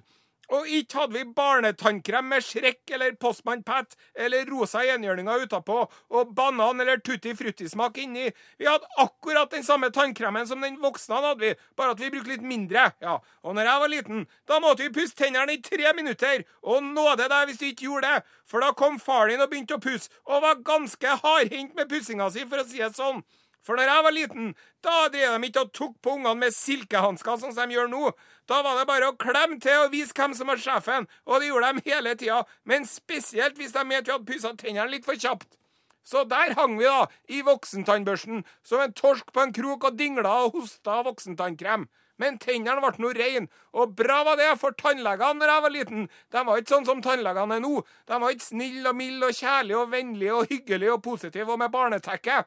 Og 0.53 0.69
ikke 0.69 0.99
hadde 1.01 1.17
vi 1.17 1.25
barnetannkrem 1.37 2.29
med 2.29 2.45
Shrek 2.45 2.91
eller 2.93 3.15
Postmann 3.21 3.63
Pat 3.65 3.97
eller 4.15 4.45
rosa 4.51 4.83
enhjørninger 4.95 5.47
utapå 5.47 5.79
og 5.87 6.35
banan 6.37 6.83
eller 6.85 7.01
tutti 7.05 7.33
frutti-smak 7.37 7.99
inni. 8.03 8.31
Vi 8.59 8.69
hadde 8.69 8.89
akkurat 9.01 9.53
den 9.55 9.65
samme 9.65 9.91
tannkremen 9.95 10.47
som 10.47 10.61
den 10.65 10.81
voksne 10.83 11.21
hadde, 11.21 11.41
vi, 11.41 11.55
bare 11.77 11.95
at 11.95 12.03
vi 12.03 12.11
brukte 12.13 12.35
litt 12.35 12.45
mindre. 12.45 12.91
Ja, 13.01 13.19
Og 13.43 13.55
når 13.55 13.71
jeg 13.71 13.81
var 13.81 13.93
liten, 13.93 14.27
da 14.49 14.61
måtte 14.61 14.85
vi 14.85 14.93
pusse 14.93 15.17
tennene 15.17 15.57
i 15.57 15.63
tre 15.63 15.93
minutter. 15.97 16.45
Og 16.63 16.83
nåde 16.85 17.29
deg 17.31 17.49
hvis 17.49 17.61
du 17.61 17.67
ikke 17.71 17.89
gjorde 17.89 18.11
det, 18.11 18.25
for 18.49 18.61
da 18.61 18.73
kom 18.77 18.99
far 19.01 19.29
din 19.29 19.41
og 19.41 19.51
begynte 19.51 19.79
å 19.79 19.83
pusse, 19.83 20.11
og 20.29 20.45
var 20.45 20.61
ganske 20.67 21.17
hardhendt 21.25 21.75
med 21.77 21.89
pussinga 21.89 22.31
si, 22.31 22.45
for 22.49 22.61
å 22.61 22.69
si 22.69 22.83
det 22.83 22.93
sånn. 22.97 23.25
For 23.65 23.79
når 23.79 23.89
jeg 23.89 24.05
var 24.05 24.15
liten, 24.15 24.55
da 24.85 24.95
drev 25.09 25.39
de 25.41 25.49
ikke 25.49 25.65
og 25.65 25.73
tok 25.77 25.97
på 26.05 26.15
ungene 26.19 26.37
med 26.43 26.53
silkehansker, 26.53 27.39
sånn 27.41 27.55
som 27.57 27.71
de 27.71 27.79
gjør 27.79 27.89
nå. 27.89 28.13
Da 28.51 28.61
var 28.65 28.77
det 28.77 28.87
bare 28.91 29.09
å 29.09 29.17
klemme 29.17 29.57
til 29.65 29.87
og 29.87 29.93
vise 29.95 30.13
hvem 30.17 30.37
som 30.37 30.53
var 30.53 30.61
sjefen, 30.61 31.09
og 31.25 31.41
det 31.41 31.49
gjorde 31.49 31.73
de 31.73 31.85
hele 31.89 32.15
tida. 32.21 32.43
Men 32.69 32.85
spesielt 32.89 33.57
hvis 33.61 33.73
de 33.73 33.85
mente 33.89 34.11
vi 34.11 34.17
hadde 34.19 34.29
pussa 34.29 34.53
tennene 34.61 34.91
litt 34.93 35.09
for 35.09 35.17
kjapt. 35.17 35.57
Så 36.05 36.27
der 36.29 36.53
hang 36.59 36.77
vi, 36.77 36.85
da, 36.85 37.07
i 37.33 37.41
voksentannbørsten, 37.47 38.45
som 38.63 38.83
en 38.85 38.93
torsk 38.93 39.33
på 39.33 39.41
en 39.41 39.55
krok 39.57 39.87
og 39.89 39.97
dingla 39.97 40.35
og 40.45 40.59
hosta 40.59 40.99
av 41.01 41.07
voksentannkrem. 41.09 41.87
Men 42.21 42.37
tennene 42.39 42.79
ble 42.79 43.01
nå 43.03 43.11
reine, 43.17 43.49
og 43.75 43.97
bra 43.99 44.21
var 44.29 44.37
det, 44.39 44.51
for 44.61 44.77
tannlegene 44.79 45.41
når 45.41 45.51
jeg 45.51 45.65
var 45.65 45.75
liten, 45.75 46.05
de 46.31 46.43
var 46.47 46.61
ikke 46.61 46.75
sånn 46.75 46.87
som 46.87 47.01
tannlegene 47.03 47.57
er 47.57 47.65
nå. 47.65 47.81
De 48.07 48.21
var 48.23 48.37
ikke 48.37 48.51
snille 48.51 48.93
og 48.93 49.01
milde 49.01 49.33
og 49.33 49.41
kjærlige 49.41 49.81
og 49.81 49.91
vennlige 49.97 50.37
og 50.37 50.53
hyggelige 50.53 50.95
og 50.95 51.03
positive 51.09 51.57
og 51.57 51.65
med 51.65 51.73
barnetekke. 51.75 52.45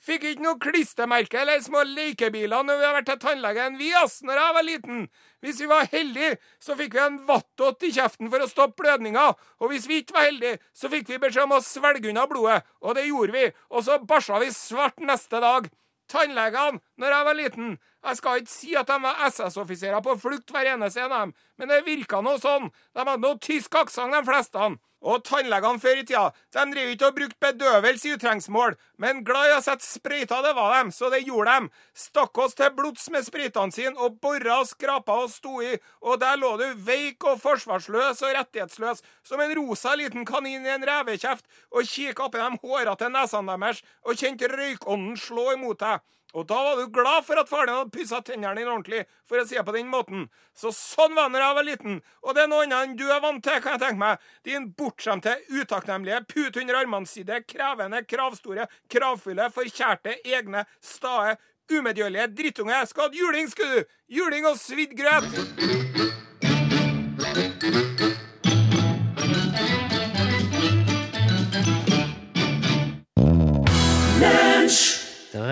Fikk 0.00 0.22
ikke 0.24 0.44
noe 0.44 0.56
klistremerke 0.56 1.42
eller 1.42 1.60
små 1.60 1.82
lekebiler 1.84 2.64
når 2.64 2.78
vi 2.80 2.86
har 2.86 2.94
vært 2.96 3.08
til 3.10 3.18
tannlegen, 3.20 3.74
vi, 3.76 3.90
ass, 4.00 4.22
når 4.24 4.38
jeg 4.40 4.54
var 4.56 4.64
liten. 4.64 5.02
Hvis 5.44 5.60
vi 5.60 5.68
var 5.68 5.90
heldige, 5.92 6.38
så 6.60 6.76
fikk 6.78 6.96
vi 6.96 7.02
en 7.04 7.18
vattott 7.28 7.84
i 7.84 7.92
kjeften 7.92 8.30
for 8.32 8.40
å 8.40 8.48
stoppe 8.48 8.80
blødninga, 8.80 9.26
og 9.60 9.72
hvis 9.72 9.88
vi 9.90 10.00
ikke 10.00 10.16
var 10.16 10.30
heldige, 10.30 10.56
så 10.72 10.88
fikk 10.92 11.12
vi 11.12 11.20
beskjed 11.20 11.44
om 11.44 11.58
å 11.58 11.60
svelge 11.64 12.08
unna 12.08 12.24
blodet, 12.30 12.62
og 12.80 12.96
det 12.96 13.06
gjorde 13.10 13.36
vi, 13.36 13.44
og 13.68 13.84
så 13.84 14.00
bæsja 14.00 14.40
vi 14.40 14.50
svart 14.56 15.04
neste 15.04 15.42
dag. 15.44 15.68
Tannlegene, 16.10 16.80
når 16.98 17.14
jeg 17.14 17.26
var 17.28 17.36
liten, 17.38 17.74
jeg 18.00 18.18
skal 18.18 18.40
ikke 18.40 18.50
si 18.56 18.72
at 18.80 18.88
de 18.88 18.96
var 19.04 19.20
SS-offiserer 19.28 20.00
på 20.02 20.16
flukt 20.18 20.50
hver 20.50 20.72
eneste 20.72 21.04
en 21.04 21.12
av 21.12 21.26
dem, 21.26 21.34
men 21.60 21.70
det 21.70 21.84
virka 21.84 22.24
noe 22.24 22.40
sånn. 22.40 22.72
De 22.96 23.04
hadde 23.04 23.20
noe 23.20 23.38
tysk 23.44 23.76
aksent, 23.76 24.16
de 24.16 24.24
fleste. 24.26 24.70
Og 25.00 25.22
tannlegene 25.24 25.80
før 25.80 26.02
i 26.02 26.04
tida 26.04 26.26
de 26.52 26.64
drev 26.74 26.90
ikke 26.92 27.08
og 27.08 27.16
brukte 27.16 27.40
bedøvelse 27.40 28.08
i 28.08 28.12
utrengsmål, 28.18 28.74
men 29.00 29.22
glad 29.24 29.48
i 29.48 29.54
å 29.56 29.62
sette 29.64 29.86
sprøyter, 29.86 30.42
det 30.44 30.52
var 30.58 30.74
dem, 30.76 30.90
så 30.92 31.08
det 31.12 31.22
gjorde 31.24 31.54
dem. 31.54 31.68
Stakk 31.96 32.40
oss 32.44 32.56
til 32.58 32.72
blods 32.76 33.08
med 33.14 33.24
sprøytene 33.24 33.72
sine 33.72 33.96
og 33.96 34.18
bora 34.20 34.60
og 34.60 34.68
skrapa 34.68 35.16
og 35.24 35.32
sto 35.32 35.62
i, 35.64 35.72
og 36.04 36.20
der 36.20 36.36
lå 36.40 36.52
du 36.60 36.66
veik 36.84 37.24
og 37.24 37.40
forsvarsløs 37.40 38.20
og 38.26 38.36
rettighetsløs 38.36 39.00
som 39.24 39.40
en 39.40 39.56
rosa 39.56 39.96
liten 39.96 40.28
kanin 40.28 40.68
i 40.68 40.74
en 40.76 40.84
revekjeft 40.84 41.48
og 41.72 41.88
kikka 41.88 42.28
oppi 42.28 42.42
de 42.42 42.60
hårete 42.60 43.08
nesene 43.08 43.56
deres 43.56 43.84
og 44.04 44.20
kjente 44.20 44.52
røykånden 44.52 45.16
slå 45.16 45.54
imot 45.56 45.80
deg. 45.80 46.04
Og 46.34 46.46
da 46.46 46.58
var 46.62 46.78
du 46.78 46.90
glad 46.94 47.24
for 47.26 47.40
at 47.40 47.50
faren 47.50 47.70
din 47.70 47.76
hadde 47.76 47.94
pussa 47.94 48.20
tennene 48.22 48.54
dine 48.60 48.70
ordentlig, 48.70 49.02
for 49.26 49.40
å 49.40 49.46
si 49.46 49.58
det 49.58 49.64
på 49.66 49.74
den 49.74 49.90
måten. 49.90 50.28
Så 50.54 50.70
sånn 50.74 51.16
var 51.16 51.30
det 51.30 51.40
da 51.40 51.48
jeg 51.48 51.58
var 51.58 51.66
liten, 51.66 52.00
og 52.22 52.36
det 52.36 52.44
er 52.44 52.50
noe 52.52 52.66
annet 52.66 52.86
enn 52.86 52.96
du 53.00 53.06
er 53.10 53.22
vant 53.24 53.42
til, 53.44 53.58
kan 53.64 53.76
jeg 53.76 53.82
tenke 53.84 54.02
meg. 54.04 54.24
Din 54.46 54.70
bortskjemte, 54.78 55.36
utakknemlige, 55.50 56.22
pute 56.30 56.62
under 56.62 56.80
armene 56.82 57.10
side, 57.10 57.42
krevende, 57.50 58.04
kravstore, 58.06 58.68
kravfulle, 58.92 59.50
forkjærte, 59.54 60.20
egne, 60.24 60.66
stae, 60.84 61.34
umedgjørlige 61.70 62.30
drittunge. 62.38 62.82
Skal 62.90 63.08
ha 63.08 63.22
juling, 63.22 63.50
skulle 63.50 63.82
du! 63.82 63.96
Juling 64.20 64.46
og 64.50 64.58
svidd 64.58 64.94
grøt! 64.98 65.89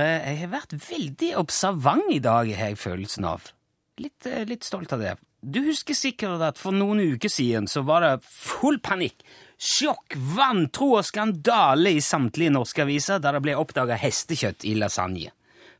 Jeg 0.04 0.38
har 0.42 0.52
vært 0.52 0.74
veldig 0.82 1.30
observant 1.40 2.10
i 2.12 2.20
dag, 2.22 2.50
har 2.56 2.72
jeg 2.72 2.80
følelsen 2.80 3.26
av. 3.28 3.50
Litt, 3.98 4.26
eh, 4.26 4.44
litt 4.46 4.64
stolt 4.64 4.92
av 4.92 5.02
det. 5.02 5.16
Du 5.42 5.60
husker 5.62 5.94
sikkert 5.94 6.42
at 6.42 6.58
for 6.58 6.74
noen 6.74 7.00
uker 7.14 7.30
siden 7.30 7.68
så 7.70 7.84
var 7.86 8.02
det 8.02 8.24
full 8.26 8.80
panikk, 8.82 9.22
sjokk, 9.58 10.16
vantro 10.34 10.96
og 10.98 11.06
skandale 11.06 11.94
i 11.94 12.02
samtlige 12.02 12.54
norske 12.54 12.82
aviser 12.82 13.22
da 13.22 13.32
det 13.34 13.42
ble 13.42 13.54
oppdaga 13.58 13.98
hestekjøtt 13.98 14.66
i 14.66 14.74
lasagne. 14.78 15.30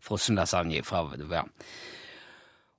Frossen 0.01 0.39
lasagne 0.39 0.83
fra 0.87 1.03
ja. 1.31 1.45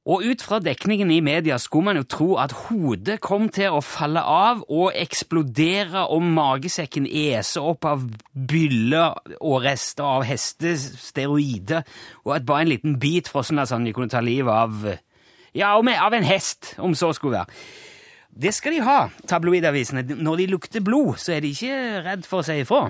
Og 0.07 0.23
ut 0.23 0.41
fra 0.41 0.61
dekningen 0.63 1.11
i 1.11 1.19
media 1.19 1.57
skulle 1.59 1.89
man 1.89 1.99
jo 1.99 2.05
tro 2.07 2.29
at 2.39 2.53
hodet 2.69 3.19
kom 3.21 3.49
til 3.51 3.75
å 3.75 3.81
falle 3.83 4.21
av 4.23 4.61
og 4.71 4.95
eksplodere 4.95 6.05
og 6.07 6.23
magesekken 6.23 7.05
ese 7.05 7.59
opp 7.59 7.85
av 7.85 8.05
byller 8.31 9.19
og 9.41 9.65
rester 9.65 10.07
av 10.07 10.23
hestesteroider, 10.29 11.83
og 12.23 12.37
at 12.37 12.47
bare 12.47 12.63
en 12.63 12.71
liten 12.71 12.97
bit 13.01 13.27
frossen 13.27 13.59
de 13.59 13.93
kunne 13.93 14.09
ta 14.09 14.23
livet 14.23 14.53
av 14.53 14.89
ja, 15.53 15.75
av 15.75 16.13
en 16.13 16.23
hest, 16.23 16.75
om 16.77 16.95
så 16.95 17.11
skulle 17.13 17.41
være. 17.41 17.59
Det 18.29 18.53
skal 18.53 18.75
de 18.77 18.83
ha, 18.85 18.99
tabloidavisene. 19.27 20.05
Når 20.15 20.35
de 20.37 20.45
lukter 20.53 20.83
blod, 20.85 21.17
så 21.17 21.33
er 21.35 21.43
de 21.43 21.51
ikke 21.51 22.01
redd 22.05 22.27
for 22.29 22.39
å 22.39 22.45
si 22.45 22.59
ifra. 22.61 22.85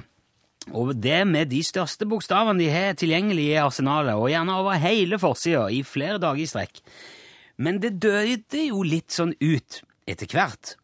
Og 0.70 0.92
det 1.02 1.22
med 1.28 1.50
de 1.50 1.62
største 1.66 2.06
bokstavene 2.10 2.60
de 2.60 2.68
har 2.70 2.98
tilgjengelig 3.00 3.48
i 3.54 3.62
arsenalet, 3.62 4.20
og 4.20 4.30
gjerne 4.30 4.58
over 4.60 4.82
hele 4.82 5.20
forsida 5.22 5.70
i 5.74 5.82
flere 5.88 6.20
dager 6.22 6.44
i 6.44 6.50
strekk. 6.50 6.82
Men 7.58 7.80
det 7.84 7.98
døde 8.04 8.66
jo 8.68 8.84
litt 8.84 9.16
sånn 9.16 9.34
ut 9.40 9.82
etter 10.10 10.30
hvert. 10.30 10.76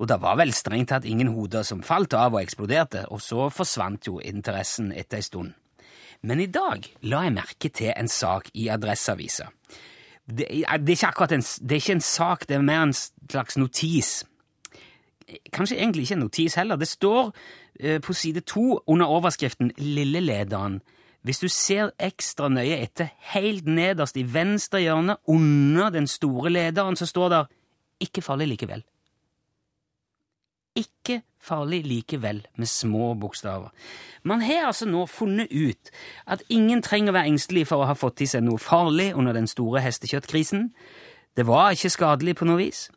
Og 0.00 0.08
det 0.10 0.18
var 0.22 0.38
vel 0.40 0.52
strengt 0.54 0.90
tatt 0.92 1.06
ingen 1.06 1.32
hoder 1.34 1.66
som 1.66 1.82
falt 1.86 2.14
av 2.18 2.36
og 2.36 2.42
eksploderte, 2.42 3.06
og 3.10 3.22
så 3.22 3.48
forsvant 3.54 4.08
jo 4.08 4.20
interessen 4.20 4.92
etter 4.92 5.20
ei 5.20 5.26
stund. 5.26 5.56
Men 6.22 6.40
i 6.42 6.50
dag 6.50 6.86
la 7.10 7.24
jeg 7.26 7.34
merke 7.34 7.70
til 7.74 7.90
en 7.96 8.10
sak 8.10 8.52
i 8.54 8.68
Adresseavisa 8.70 9.50
det, 10.26 10.46
det, 10.48 10.64
er 10.66 10.90
ikke 10.90 11.06
akkurat 11.06 11.32
en, 11.32 11.42
det 11.42 11.72
er 11.72 11.82
ikke 11.82 11.92
en 11.98 12.00
sak, 12.00 12.48
det 12.48 12.56
er 12.56 12.62
mer 12.62 12.82
en 12.86 12.94
slags 12.94 13.58
notis. 13.58 14.22
Kanskje 15.52 15.78
egentlig 15.78 16.06
ikke 16.06 16.18
en 16.18 16.24
notis 16.26 16.54
heller. 16.54 16.76
Det 16.76 16.88
står 16.88 17.26
eh, 17.26 17.32
på 18.02 18.12
side 18.12 18.40
to 18.40 18.82
under 18.86 19.06
overskriften 19.06 19.72
Lillelederen. 19.78 20.80
Hvis 21.22 21.38
du 21.38 21.48
ser 21.48 21.92
ekstra 22.02 22.48
nøye 22.50 22.80
etter, 22.82 23.12
helt 23.32 23.66
nederst 23.66 24.16
i 24.18 24.24
venstre 24.26 24.80
hjørne, 24.82 25.16
under 25.30 25.90
den 25.90 26.06
store 26.10 26.50
lederen, 26.50 26.96
så 26.96 27.06
står 27.06 27.28
der 27.28 27.44
'Ikke 28.00 28.22
farlig 28.22 28.48
likevel'. 28.48 28.82
ikke 30.76 31.22
farlig 31.40 31.86
likevel, 31.86 32.46
med 32.56 32.66
små 32.66 33.14
bokstaver. 33.14 33.68
Man 34.22 34.40
har 34.40 34.66
altså 34.66 34.86
nå 34.86 35.06
funnet 35.06 35.48
ut 35.50 35.90
at 36.26 36.42
ingen 36.48 36.82
trenger 36.82 37.12
å 37.12 37.16
være 37.18 37.26
engstelig 37.26 37.66
for 37.66 37.82
å 37.82 37.86
ha 37.90 37.96
fått 37.98 38.20
i 38.20 38.26
seg 38.26 38.42
noe 38.42 38.58
farlig 38.58 39.14
under 39.14 39.32
den 39.32 39.46
store 39.46 39.80
hestekjøttkrisen. 39.80 40.70
Det 41.36 41.46
var 41.46 41.70
ikke 41.70 41.90
skadelig 41.90 42.36
på 42.36 42.44
noe 42.44 42.56
vis. 42.56 42.90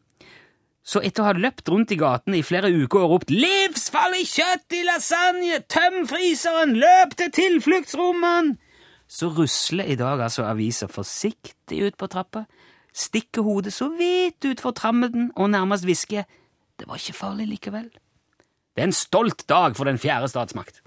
Så 0.86 1.02
etter 1.02 1.24
å 1.24 1.30
ha 1.32 1.34
løpt 1.34 1.70
rundt 1.74 1.94
i 1.96 1.98
gatene 1.98 2.38
i 2.38 2.46
flere 2.46 2.70
uker 2.70 3.02
og 3.02 3.16
ropt 3.16 3.32
'Livsfarlig 3.34 4.28
kjøtt 4.30 4.76
i 4.78 4.84
lasagne! 4.86 5.64
Tøm 5.66 6.06
fryseren! 6.06 6.78
Løp 6.78 7.18
til 7.18 7.34
tilfluktsrommene!' 7.34 8.58
så 9.08 9.30
rusler 9.30 9.86
i 9.86 9.96
dag 9.96 10.22
altså 10.22 10.46
avisa 10.50 10.88
forsiktig 10.90 11.82
ut 11.86 11.98
på 11.98 12.08
trappa, 12.10 12.46
stikker 12.94 13.46
hodet 13.46 13.74
så 13.74 13.90
vidt 13.94 14.46
utfor 14.50 14.74
trammeten 14.78 15.32
og 15.36 15.50
nærmest 15.50 15.86
hvisker 15.86 16.24
'Det 16.78 16.88
var 16.88 16.96
ikke 16.96 17.14
farlig 17.14 17.48
likevel'. 17.48 17.94
Det 18.76 18.82
er 18.82 18.84
en 18.84 18.92
stolt 18.92 19.50
dag 19.50 19.76
for 19.76 19.84
den 19.86 19.98
fjerde 19.98 20.28
statsmakt. 20.28 20.82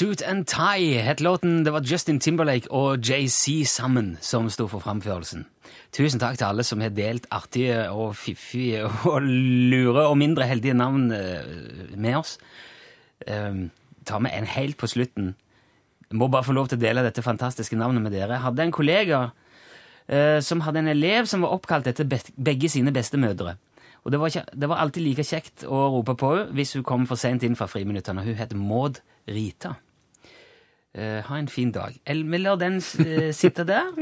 Suit 0.00 0.22
and 0.22 0.46
Tie 0.48 1.02
het 1.04 1.20
låten. 1.20 1.64
Det 1.64 1.70
var 1.70 1.84
Justin 1.84 2.20
Timberlake 2.20 2.70
og 2.72 3.04
JC 3.04 3.66
sammen 3.68 4.14
som 4.24 4.46
sto 4.48 4.64
for 4.64 4.80
framførelsen. 4.80 5.42
Tusen 5.92 6.22
takk 6.22 6.38
til 6.40 6.46
alle 6.46 6.64
som 6.64 6.80
har 6.80 6.94
delt 6.96 7.26
artige 7.28 7.82
og 7.92 8.14
fiffige 8.16 8.86
og 9.10 9.20
lure 9.20 10.06
og 10.06 10.16
mindre 10.16 10.46
heldige 10.48 10.72
navn 10.74 11.10
eh, 11.12 11.44
med 12.00 12.16
oss. 12.16 12.38
Um, 13.28 13.66
ta 14.08 14.22
med 14.24 14.32
en 14.38 14.48
helt 14.48 14.78
på 14.80 14.88
slutten. 14.88 15.34
Må 16.16 16.30
bare 16.32 16.48
få 16.48 16.56
lov 16.56 16.70
til 16.70 16.80
å 16.80 16.84
dele 16.86 17.04
dette 17.04 17.26
fantastiske 17.26 17.76
navnet 17.76 18.00
med 18.00 18.16
dere. 18.16 18.38
Jeg 18.38 18.44
hadde 18.46 18.66
en 18.70 18.74
kollega 18.78 19.20
eh, 20.08 20.40
som 20.40 20.64
hadde 20.64 20.80
en 20.80 20.90
elev 20.94 21.28
som 21.28 21.44
var 21.44 21.52
oppkalt 21.58 21.92
etter 21.92 22.08
begge 22.08 22.72
sine 22.72 22.96
bestemødre. 22.96 23.58
Og 24.08 24.16
det 24.16 24.24
var, 24.24 24.32
det 24.32 24.72
var 24.72 24.80
alltid 24.80 25.04
like 25.10 25.28
kjekt 25.28 25.68
å 25.68 25.84
rope 25.98 26.16
på 26.16 26.32
henne 26.38 26.56
hvis 26.56 26.72
hun 26.78 26.88
kom 26.88 27.04
for 27.04 27.20
sent 27.20 27.44
inn 27.44 27.60
fra 27.60 27.68
friminuttene. 27.68 28.24
Hun 28.24 28.40
het 28.40 28.56
Maud 28.56 29.04
Rita. 29.28 29.76
Eh, 30.94 31.20
ha 31.22 31.38
en 31.38 31.48
fin 31.48 31.70
dag. 31.70 31.94
El, 32.04 32.24
vi 32.26 32.40
lar 32.42 32.58
den 32.58 32.80
uh, 32.80 33.30
sitte 33.36 33.66
der. 33.68 33.92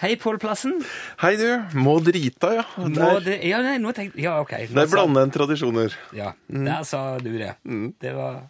Hei, 0.00 0.14
Pål 0.16 0.38
Plassen. 0.40 0.78
Hei, 1.20 1.34
du. 1.36 1.48
Må 1.78 1.98
drita, 2.02 2.54
ja. 2.56 2.64
Må 2.80 3.10
det, 3.22 3.36
ja, 3.46 3.60
nei, 3.62 3.76
nå 3.82 3.92
tenkte, 3.94 4.18
ja, 4.24 4.38
ok. 4.40 4.54
der 4.72 4.88
blander 4.90 5.28
en 5.28 5.34
tradisjoner. 5.34 5.94
Ja, 6.16 6.32
der 6.48 6.88
sa 6.88 7.02
du 7.22 7.30
det. 7.36 7.52
Det 8.00 8.16
var... 8.16 8.46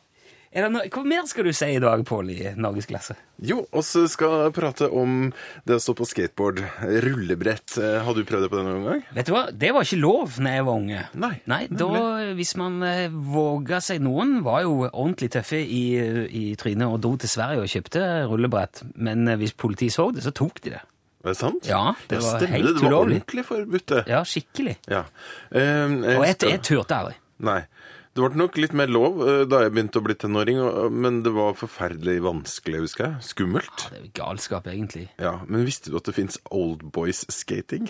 Det 0.52 0.66
no 0.68 0.82
Hva 0.92 1.02
mer 1.08 1.24
skal 1.30 1.46
du 1.48 1.52
si 1.56 1.68
i 1.72 1.78
dag, 1.80 2.02
Pål, 2.04 2.30
i 2.34 2.50
Norgesklasse? 2.60 3.14
Jo, 3.42 3.62
så 3.82 4.02
skal 4.10 4.34
jeg 4.44 4.52
prate 4.58 4.88
om 4.92 5.30
det 5.66 5.78
å 5.78 5.80
stå 5.82 5.94
på 5.96 6.04
skateboard. 6.06 6.60
Rullebrett. 7.02 7.78
Eh, 7.80 8.02
Har 8.04 8.14
du 8.14 8.20
prøvd 8.28 8.44
det 8.46 8.50
på 8.52 8.58
det 8.60 8.64
noen 8.66 8.84
gang? 8.90 9.00
Vet 9.16 9.30
du 9.30 9.32
hva, 9.34 9.46
det 9.50 9.70
var 9.74 9.86
ikke 9.88 9.98
lov 10.02 10.36
når 10.44 10.56
jeg 10.58 10.66
var 10.68 10.78
unge. 10.82 11.02
Nei, 11.24 11.62
da, 11.72 11.88
hvis 12.38 12.52
man 12.60 12.78
eh, 12.86 13.08
våga 13.32 13.80
seg 13.84 14.04
Noen 14.04 14.38
var 14.44 14.62
jo 14.66 14.76
ordentlig 14.90 15.32
tøffe 15.38 15.58
i, 15.62 15.82
i 16.28 16.44
trynet 16.60 16.86
og 16.90 17.00
dro 17.04 17.14
til 17.22 17.32
Sverige 17.32 17.64
og 17.64 17.72
kjøpte 17.72 18.04
rullebrett, 18.30 18.84
men 19.00 19.24
eh, 19.32 19.40
hvis 19.40 19.56
politiet 19.56 19.96
så 19.96 20.10
det, 20.12 20.24
så 20.26 20.34
tok 20.36 20.60
de 20.66 20.76
det. 20.76 20.84
Er 21.22 21.30
det 21.32 21.38
sant? 21.38 21.66
Ja, 21.70 21.82
det 22.10 22.18
var 22.20 22.40
helt 22.50 22.80
ulovlig. 22.82 22.82
Det 22.82 22.90
var 22.90 22.98
ordentlig 23.00 23.44
forbudt, 23.46 23.88
det. 23.94 24.04
Ja, 24.10 24.22
skikkelig. 24.26 24.76
Ja. 24.90 25.04
Eh, 25.54 25.98
Og 26.18 26.26
jeg, 26.26 26.38
jeg 26.50 26.62
turte 26.66 26.98
aldri. 26.98 27.18
Nei. 27.42 27.60
Det 28.12 28.20
ble 28.20 28.36
nok 28.36 28.58
litt 28.60 28.74
mer 28.76 28.90
lov 28.92 29.22
eh, 29.24 29.42
da 29.48 29.62
jeg 29.64 29.72
begynte 29.72 30.02
å 30.02 30.04
bli 30.04 30.16
tenåring, 30.20 30.58
men 30.92 31.22
det 31.24 31.32
var 31.32 31.56
forferdelig 31.56 32.18
vanskelig, 32.26 32.82
husker 32.84 33.06
jeg. 33.08 33.26
Skummelt. 33.32 33.86
Ja, 33.86 33.92
Det 33.94 34.00
er 34.00 34.06
jo 34.06 34.14
galskap, 34.20 34.68
egentlig. 34.68 35.06
Ja, 35.22 35.38
Men 35.48 35.64
visste 35.64 35.90
du 35.92 35.96
at 35.96 36.08
det 36.10 36.16
fins 36.18 36.36
oldboys 36.52 37.24
skating? 37.32 37.88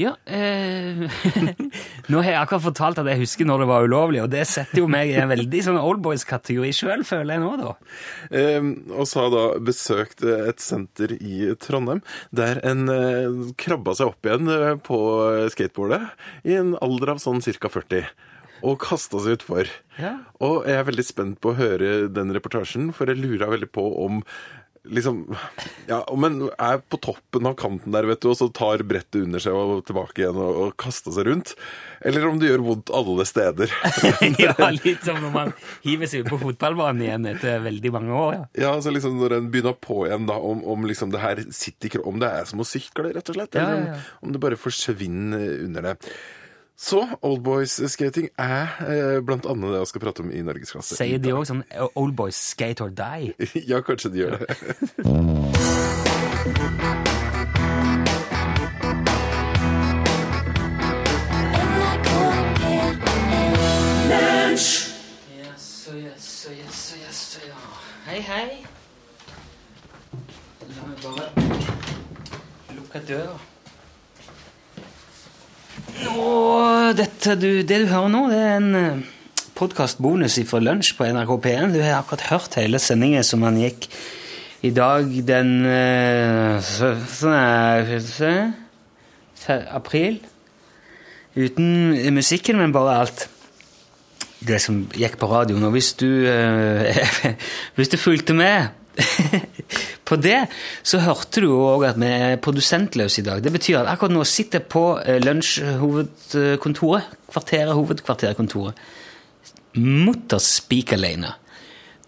Ja, 0.00 0.14
eh, 0.24 1.02
Nå 2.10 2.22
har 2.22 2.30
jeg 2.30 2.38
akkurat 2.40 2.64
fortalt 2.70 3.00
at 3.02 3.08
jeg 3.10 3.20
husker 3.20 3.44
når 3.44 3.64
det 3.64 3.68
var 3.68 3.84
ulovlig, 3.84 4.22
og 4.24 4.30
det 4.32 4.46
setter 4.48 4.80
jo 4.80 4.86
meg 4.88 5.12
i 5.12 5.18
en 5.20 5.28
veldig 5.28 5.60
sånn 5.66 5.80
oldboys-kategori 5.80 6.70
sjøl, 6.78 7.04
føler 7.04 7.36
jeg 7.36 7.42
nå, 7.44 7.50
da. 7.60 7.74
Eh, 8.32 8.70
og 8.96 9.04
så 9.10 9.20
har 9.20 9.28
jeg 9.28 9.34
da 9.36 9.44
besøkt 9.68 10.24
eh, 10.24 10.46
et 10.54 10.64
senter 10.64 11.12
i 11.18 11.50
Trondheim 11.60 12.00
der 12.32 12.62
en 12.64 12.88
eh, 12.94 13.52
krabba 13.60 13.92
seg 13.98 14.14
opp 14.14 14.24
igjen 14.30 14.48
eh, 14.56 14.72
på 14.88 15.02
skateboardet 15.52 16.02
i 16.48 16.56
en 16.62 16.72
alder 16.80 17.16
av 17.18 17.20
sånn 17.20 17.44
ca. 17.44 17.68
40. 17.76 18.08
Og 18.66 18.78
kasta 18.82 19.20
seg 19.22 19.38
utfor. 19.38 19.70
Ja. 20.00 20.16
Og 20.44 20.64
jeg 20.68 20.80
er 20.80 20.88
veldig 20.88 21.06
spent 21.06 21.40
på 21.42 21.52
å 21.52 21.58
høre 21.58 22.08
den 22.12 22.32
reportasjen, 22.36 22.90
for 22.96 23.10
jeg 23.10 23.20
lurer 23.20 23.52
veldig 23.52 23.70
på 23.74 23.86
om 24.04 24.24
Liksom 24.88 25.36
Ja, 25.86 26.00
om 26.08 26.24
en 26.24 26.46
er 26.56 26.78
på 26.80 26.96
toppen 27.04 27.44
av 27.46 27.56
kanten 27.60 27.92
der, 27.92 28.06
vet 28.08 28.22
du, 28.22 28.30
og 28.30 28.38
så 28.38 28.46
tar 28.48 28.80
brettet 28.88 29.18
under 29.26 29.42
seg 29.42 29.52
og 29.52 29.82
tilbake 29.88 30.22
igjen 30.22 30.38
og, 30.40 30.56
og 30.56 30.72
kaster 30.80 31.12
seg 31.12 31.28
rundt. 31.28 31.52
Eller 32.00 32.24
om 32.28 32.40
det 32.40 32.48
gjør 32.48 32.64
vondt 32.64 32.92
alle 32.96 33.26
steder. 33.28 33.74
ja, 34.40 34.54
litt 34.78 35.04
som 35.04 35.20
når 35.20 35.34
man 35.34 35.52
hiver 35.84 36.08
seg 36.08 36.24
ut 36.24 36.32
på 36.32 36.40
fotballbanen 36.46 37.04
igjen 37.04 37.28
etter 37.34 37.60
veldig 37.66 37.94
mange 37.98 38.16
år. 38.16 38.32
ja. 38.38 38.48
Ja, 38.56 38.72
altså 38.78 38.94
liksom 38.94 39.20
når 39.20 39.36
en 39.36 39.52
begynner 39.52 39.76
på 39.76 40.06
igjen 40.08 40.28
da, 40.30 40.40
om, 40.40 40.64
om 40.64 40.88
liksom 40.88 41.12
det 41.12 41.20
her 41.20 41.44
sitter 41.52 42.00
Om 42.06 42.20
det 42.22 42.32
er 42.40 42.48
som 42.48 42.62
å 42.62 42.68
sykle, 42.68 43.12
rett 43.12 43.28
og 43.32 43.36
slett. 43.36 43.56
Eller 43.60 43.84
ja, 43.84 43.92
ja. 43.92 44.02
om, 44.20 44.28
om 44.30 44.36
det 44.36 44.44
bare 44.48 44.60
forsvinner 44.60 45.58
under 45.66 45.90
det. 45.90 45.96
Så 46.80 47.08
oldboys 47.22 47.74
skating 47.92 48.30
er 48.40 48.70
eh, 48.88 49.18
blant 49.24 49.44
annet 49.46 49.68
det 49.74 49.82
jeg 49.82 49.90
skal 49.90 50.00
prate 50.06 50.22
om 50.24 50.30
i 50.32 50.40
Norgesklasse. 50.40 50.96
Sier 50.96 51.20
de 51.20 51.34
òg 51.36 51.44
sånn 51.50 51.60
Old 51.92 52.16
boys 52.16 52.40
skate 52.40 52.80
or 52.86 52.94
die? 52.96 53.34
Ja, 53.68 53.82
kanskje 53.84 54.14
de 54.14 54.22
gjør 54.24 54.40
det. 54.40 54.48
Jaså, 65.36 65.92
jaså, 65.92 66.50
jaså, 66.64 66.96
jaså, 67.04 67.44
ja. 67.44 67.60
Hei, 68.08 68.20
hei. 68.32 68.64
La 70.64 70.88
meg 70.88 71.04
bare 71.04 71.28
lukke 72.80 73.04
døra. 73.12 73.59
Og 76.16 76.94
dette 76.98 77.34
du, 77.40 77.62
det 77.66 77.78
du 77.84 77.86
hører 77.90 78.08
nå, 78.12 78.22
det 78.30 78.38
er 78.40 78.56
en 78.60 79.04
podkastbonus 79.58 80.38
fra 80.48 80.60
Lunsj 80.62 80.94
på 80.96 81.04
NRK 81.12 81.32
P1. 81.44 81.74
Du 81.74 81.80
har 81.82 81.98
akkurat 82.00 82.26
hørt 82.30 82.56
hele 82.60 82.78
sendingen 82.82 83.24
som 83.26 83.42
han 83.46 83.58
gikk 83.60 83.88
i 84.66 84.70
dag 84.76 85.06
den 85.28 85.52
eh, 85.68 86.58
så- 86.64 86.96
sånn 89.40 89.64
april. 89.72 90.18
Uten 91.36 91.94
musikken, 92.14 92.58
men 92.58 92.72
bare 92.74 92.98
alt 93.04 93.28
det 94.44 94.60
som 94.60 94.82
gikk 94.96 95.16
på 95.20 95.28
radioen. 95.30 95.64
Og 95.68 95.72
hvis 95.76 95.92
du, 96.00 96.08
eh, 96.28 97.34
hvis 97.76 97.88
du 97.92 97.96
fulgte 98.00 98.34
med 98.36 98.68
på 100.10 100.18
det, 100.20 100.38
så 100.82 101.00
hørte 101.04 101.42
du 101.44 101.50
òg 101.54 101.86
at 101.88 102.00
vi 102.00 102.08
er 102.10 102.40
produsentløse 102.42 103.22
i 103.22 103.26
dag. 103.26 103.42
Det 103.44 103.52
betyr 103.54 103.80
at 103.80 103.92
akkurat 103.94 104.14
nå 104.14 104.24
sitter 104.28 104.60
jeg 104.60 104.70
på 104.72 104.84
eh, 105.00 105.20
lunsjhovedkontoret, 105.22 107.14
kvarteret, 107.30 107.76
hovedkvarterkontoret, 107.78 108.82
mutters 109.78 110.48
spik 110.58 110.94
alene. 110.96 111.32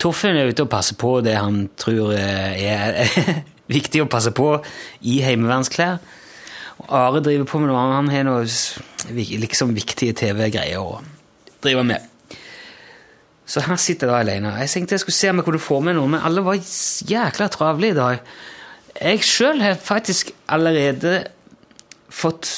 Torfinn 0.03 0.39
er 0.39 0.51
ute 0.51 0.65
og 0.65 0.73
passer 0.73 0.99
på 0.99 1.21
det 1.23 1.37
han 1.39 1.69
tror 1.79 2.15
eh, 2.17 2.65
er 2.67 2.99
viktig 3.77 4.03
å 4.03 4.11
passe 4.11 4.35
på 4.35 4.57
i 5.07 5.21
heimevernsklær. 5.23 6.01
Are 6.91 7.21
driver 7.23 7.47
på 7.47 7.61
med 7.63 7.71
noe 7.71 7.79
annet. 7.79 7.99
Han 8.01 8.11
har 8.11 8.25
noe 8.27 9.37
liksom 9.45 9.77
viktige 9.77 10.17
TV-greier 10.19 10.83
å 10.83 10.99
drive 11.63 11.85
med. 11.87 12.12
Så 13.47 13.63
her 13.67 13.77
sitter 13.81 14.09
jeg 14.09 14.13
da 14.13 14.21
alene. 14.23 14.55
Jeg 14.63 14.71
tenkte 14.71 14.97
jeg 14.97 15.03
skulle 15.03 15.19
se 15.19 15.31
om 15.31 15.41
jeg 15.41 15.47
kunne 15.49 15.63
få 15.63 15.81
med 15.85 15.97
noe, 15.99 16.11
men 16.15 16.23
alle 16.25 16.45
var 16.47 16.59
jækla 16.59 17.49
travle 17.53 17.91
i 17.91 17.97
dag. 17.97 18.21
Jeg 19.01 19.25
sjøl 19.27 19.63
har 19.65 19.81
faktisk 19.83 20.31
allerede 20.53 21.25
fått 22.13 22.49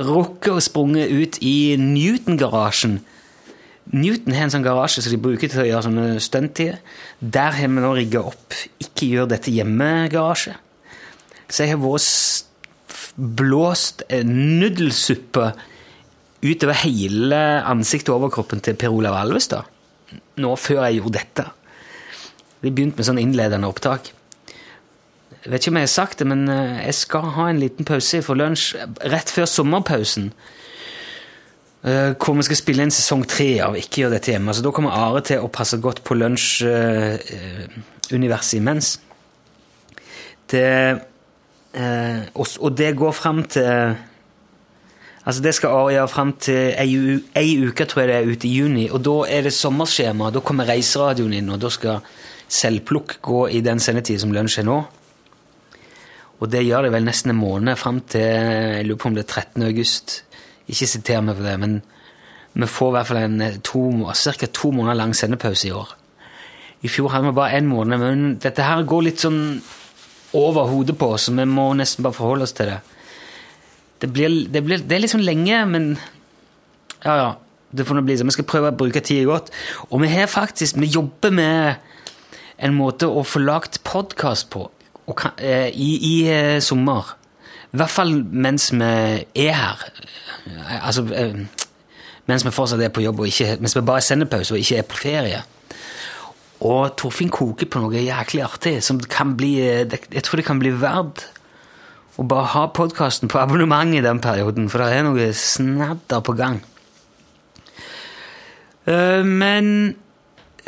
rukket 0.00 0.52
og 0.54 0.62
sprunget 0.64 1.12
ut 1.12 1.38
i 1.44 1.76
Newton-garasjen. 1.78 2.98
Newton 3.92 4.32
har 4.32 4.46
en 4.46 4.54
sånn 4.54 4.64
garasje 4.64 5.04
som 5.04 5.12
de 5.12 5.20
bruker 5.20 5.50
til 5.52 5.60
å 5.60 5.66
gjøre 5.68 5.84
sånne 5.86 6.06
stunt 6.24 6.62
i. 6.64 6.70
Der 7.20 7.52
har 7.52 7.68
vi 7.68 7.84
nå 7.84 7.90
rigga 7.92 8.22
opp 8.24 8.56
Ikke 8.80 9.10
gjør 9.10 9.28
dette 9.34 9.52
hjemme-garasje. 9.52 10.56
Så 11.52 11.66
jeg 11.66 11.74
har 11.74 11.82
vært 11.82 12.50
blåst 13.14 14.02
nudelsuppe 14.24 15.52
utover 16.44 16.80
hele 16.82 17.40
ansiktet 17.68 18.10
og 18.10 18.24
overkroppen 18.24 18.64
til 18.64 18.76
Per 18.80 18.92
Olav 18.92 19.20
Alvestad. 19.20 19.68
Nå 20.40 20.56
før 20.58 20.82
jeg 20.86 20.94
gjorde 20.98 21.18
dette. 21.18 21.44
Vi 22.64 22.72
begynte 22.72 22.96
med 22.98 23.06
sånn 23.06 23.22
innledende 23.22 23.68
opptak. 23.70 24.04
Jeg 25.44 25.50
vet 25.52 25.60
ikke 25.60 25.72
om 25.74 25.76
jeg 25.76 25.84
har 25.84 25.92
sagt 25.92 26.18
det, 26.22 26.26
men 26.30 26.40
eh, 26.48 26.86
jeg 26.86 26.94
skal 27.02 27.24
ha 27.36 27.44
en 27.50 27.60
liten 27.60 27.84
pause 27.84 28.22
for 28.24 28.34
lunsj 28.40 28.64
rett 29.12 29.28
før 29.30 29.46
sommerpausen. 29.50 30.32
eh, 31.84 32.10
Hvor 32.16 32.34
vi 32.38 32.42
skal 32.48 32.56
spille 32.56 32.82
inn 32.86 32.94
sesong 32.94 33.24
tre 33.28 33.60
av 33.60 33.76
Ikke 33.76 34.00
gjør 34.02 34.10
dette 34.16 34.30
hjemme. 34.32 34.54
Så 34.56 34.62
da 34.64 34.70
kommer 34.72 34.96
Are 34.96 35.20
til 35.20 35.38
å 35.44 35.52
passe 35.52 35.76
godt 35.84 36.00
på 36.04 36.14
lunsjuniverset 36.16 38.56
imens. 38.56 39.00
Det 40.48 41.00
eh, 41.74 42.20
og, 42.32 42.72
det 42.78 42.96
går 42.96 43.12
fram 43.12 43.44
til 43.44 43.94
Altså 45.24 45.42
Det 45.42 45.54
skal 45.56 45.72
Ari 45.72 45.94
gjøre 45.96 46.08
fram 46.12 46.32
til 46.36 46.74
ei, 46.76 47.52
uke, 47.64 47.86
tror 47.88 48.02
jeg 48.02 48.10
det 48.10 48.16
er, 48.16 48.28
ute 48.28 48.48
i 48.48 48.56
juni. 48.58 48.90
Og 48.90 49.00
da 49.04 49.14
er 49.32 49.46
det 49.46 49.54
sommerskjema. 49.56 50.28
Da 50.30 50.42
kommer 50.44 50.68
Reiseradioen 50.68 51.32
inn, 51.38 51.48
og 51.54 51.62
da 51.62 51.70
skal 51.72 52.04
Selvplukk 52.54 53.16
gå 53.24 53.46
i 53.56 53.62
den 53.64 53.80
sendetid 53.80 54.20
som 54.20 54.34
lunsj 54.34 54.60
er 54.60 54.68
nå. 54.68 54.76
Og 56.44 56.50
det 56.52 56.60
gjør 56.66 56.86
det 56.86 56.92
vel 56.92 57.06
nesten 57.06 57.32
en 57.32 57.40
måned 57.40 57.78
fram 57.80 58.02
til 58.12 58.20
jeg 58.20 58.84
lurer 58.84 59.00
på 59.00 59.08
om 59.08 59.16
det 59.16 59.24
er 59.24 59.32
13. 59.32 59.64
august. 59.64 60.18
Ikke 60.68 60.88
siter 60.90 61.24
meg 61.24 61.38
på 61.38 61.46
det, 61.46 61.54
men 61.62 61.78
vi 62.54 62.68
får 62.70 62.90
i 62.90 62.94
hvert 62.98 63.08
fall 63.08 63.22
en 63.22 63.40
eh, 63.42 63.60
to, 63.64 63.82
ca. 64.12 64.46
to 64.46 64.70
måneder 64.70 64.98
lang 65.00 65.14
sendepause 65.16 65.68
i 65.68 65.72
år. 65.74 65.96
I 66.84 66.90
fjor 66.92 67.10
hadde 67.10 67.30
vi 67.30 67.38
bare 67.38 67.58
én 67.58 67.66
måned, 67.66 67.98
men 67.98 68.36
dette 68.38 68.62
her 68.62 68.84
går 68.84 69.06
litt 69.08 69.24
sånn 69.24 69.40
over 70.36 70.68
hodet 70.68 70.98
på 71.00 71.14
oss, 71.14 71.26
så 71.26 71.34
vi 71.34 71.46
må 71.48 71.70
nesten 71.78 72.04
bare 72.04 72.16
forholde 72.16 72.46
oss 72.46 72.54
til 72.54 72.70
det. 72.70 72.80
Det, 74.04 74.10
blir, 74.12 74.34
det, 74.52 74.60
blir, 74.66 74.82
det 74.84 74.92
er 74.92 75.00
litt 75.00 75.14
sånn 75.14 75.24
lenge, 75.24 75.62
men 75.70 75.94
ja, 77.00 77.16
ja. 77.16 77.32
Det 77.74 77.86
får 77.88 77.96
nå 77.96 78.04
bli 78.06 78.18
sånn. 78.20 78.28
Vi 78.28 78.36
skal 78.36 78.46
prøve 78.46 78.68
å 78.70 78.76
bruke 78.76 79.00
tida 79.02 79.24
godt. 79.26 79.48
Og 79.88 80.02
vi 80.04 80.10
har 80.12 80.28
faktisk, 80.30 80.76
vi 80.78 80.92
jobber 80.92 81.32
med 81.34 81.80
en 82.62 82.76
måte 82.76 83.08
å 83.08 83.24
få 83.26 83.40
lagt 83.42 83.80
podkast 83.88 84.50
på 84.52 84.68
kan, 85.16 85.32
eh, 85.40 85.72
i, 85.72 85.88
i 86.06 86.14
eh, 86.28 86.60
sommer. 86.62 87.16
I 87.72 87.80
hvert 87.80 87.92
fall 87.96 88.12
mens 88.14 88.68
vi 88.76 88.84
er 89.48 89.56
her. 89.58 89.82
Altså 90.84 91.02
eh, 91.16 91.40
mens 92.30 92.44
vi 92.46 92.52
fortsatt 92.54 92.84
er 92.84 92.92
på 92.94 93.02
jobb, 93.04 93.24
og 93.24 93.32
ikke, 93.32 93.58
mens 93.60 93.74
vi 93.76 93.82
bare 93.84 94.04
er 94.04 94.06
sendepause 94.06 94.54
og 94.54 94.62
ikke 94.62 94.78
er 94.80 94.88
på 94.88 95.00
ferie. 95.00 95.42
Og 96.64 96.94
Torfinn 96.96 97.32
koker 97.32 97.68
på 97.68 97.82
noe 97.82 98.04
jæklig 98.06 98.44
artig 98.46 98.78
som 98.86 99.00
kan 99.00 99.34
bli 99.36 99.56
Jeg 99.58 100.22
tror 100.24 100.40
det 100.40 100.46
kan 100.46 100.62
bli 100.62 100.70
verdt 100.70 101.26
å 102.14 102.24
bare 102.30 102.50
ha 102.52 102.64
podkasten 102.70 103.30
på 103.30 103.40
abonnement 103.40 103.94
i 103.96 104.02
den 104.04 104.20
perioden, 104.22 104.68
for 104.70 104.82
det 104.82 104.94
er 104.94 105.06
noe 105.06 105.30
snadder 105.34 106.22
på 106.24 106.34
gang. 106.38 106.60
Eh, 108.86 109.22
men 109.24 109.96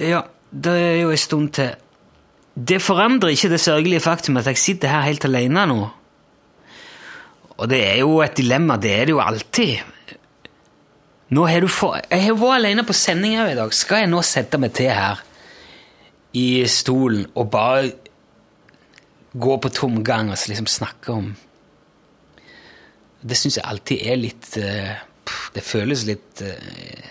ja, 0.01 0.25
det 0.51 0.75
er 0.75 0.97
jo 1.05 1.13
en 1.15 1.21
stund 1.21 1.53
til. 1.59 1.75
Det 2.57 2.81
forandrer 2.81 3.35
ikke 3.35 3.53
det 3.53 3.61
sørgelige 3.61 4.05
faktum 4.05 4.41
at 4.41 4.49
jeg 4.51 4.63
sitter 4.63 4.95
her 4.95 5.07
helt 5.07 5.27
alene 5.29 5.67
nå. 5.69 5.81
Og 7.57 7.69
det 7.71 7.83
er 7.85 8.01
jo 8.03 8.19
et 8.25 8.37
dilemma, 8.37 8.77
det 8.81 8.93
er 8.93 9.07
det 9.09 9.15
jo 9.15 9.23
alltid. 9.23 9.93
Nå 11.37 11.47
har 11.49 11.65
du 11.65 11.69
for... 11.73 11.99
Jeg 12.11 12.23
har 12.23 12.37
vært 12.39 12.61
alene 12.61 12.85
på 12.87 12.95
sending 12.97 13.37
her 13.39 13.51
i 13.51 13.57
dag. 13.59 13.73
Skal 13.75 14.05
jeg 14.05 14.11
nå 14.13 14.21
sette 14.25 14.61
meg 14.63 14.75
til 14.77 14.93
her 14.93 15.23
i 16.37 16.67
stolen 16.69 17.25
og 17.35 17.49
bare 17.51 17.95
gå 19.37 19.59
på 19.63 19.73
tomgang 19.75 20.31
og 20.33 20.39
liksom 20.49 20.69
snakke 20.71 21.13
om 21.13 21.35
Det 23.27 23.37
syns 23.37 23.59
jeg 23.59 23.67
alltid 23.67 24.03
er 24.07 24.21
litt 24.21 24.57
eh, 24.61 24.97
Det 25.55 25.65
føles 25.65 26.05
litt 26.09 26.43
eh, 26.45 27.11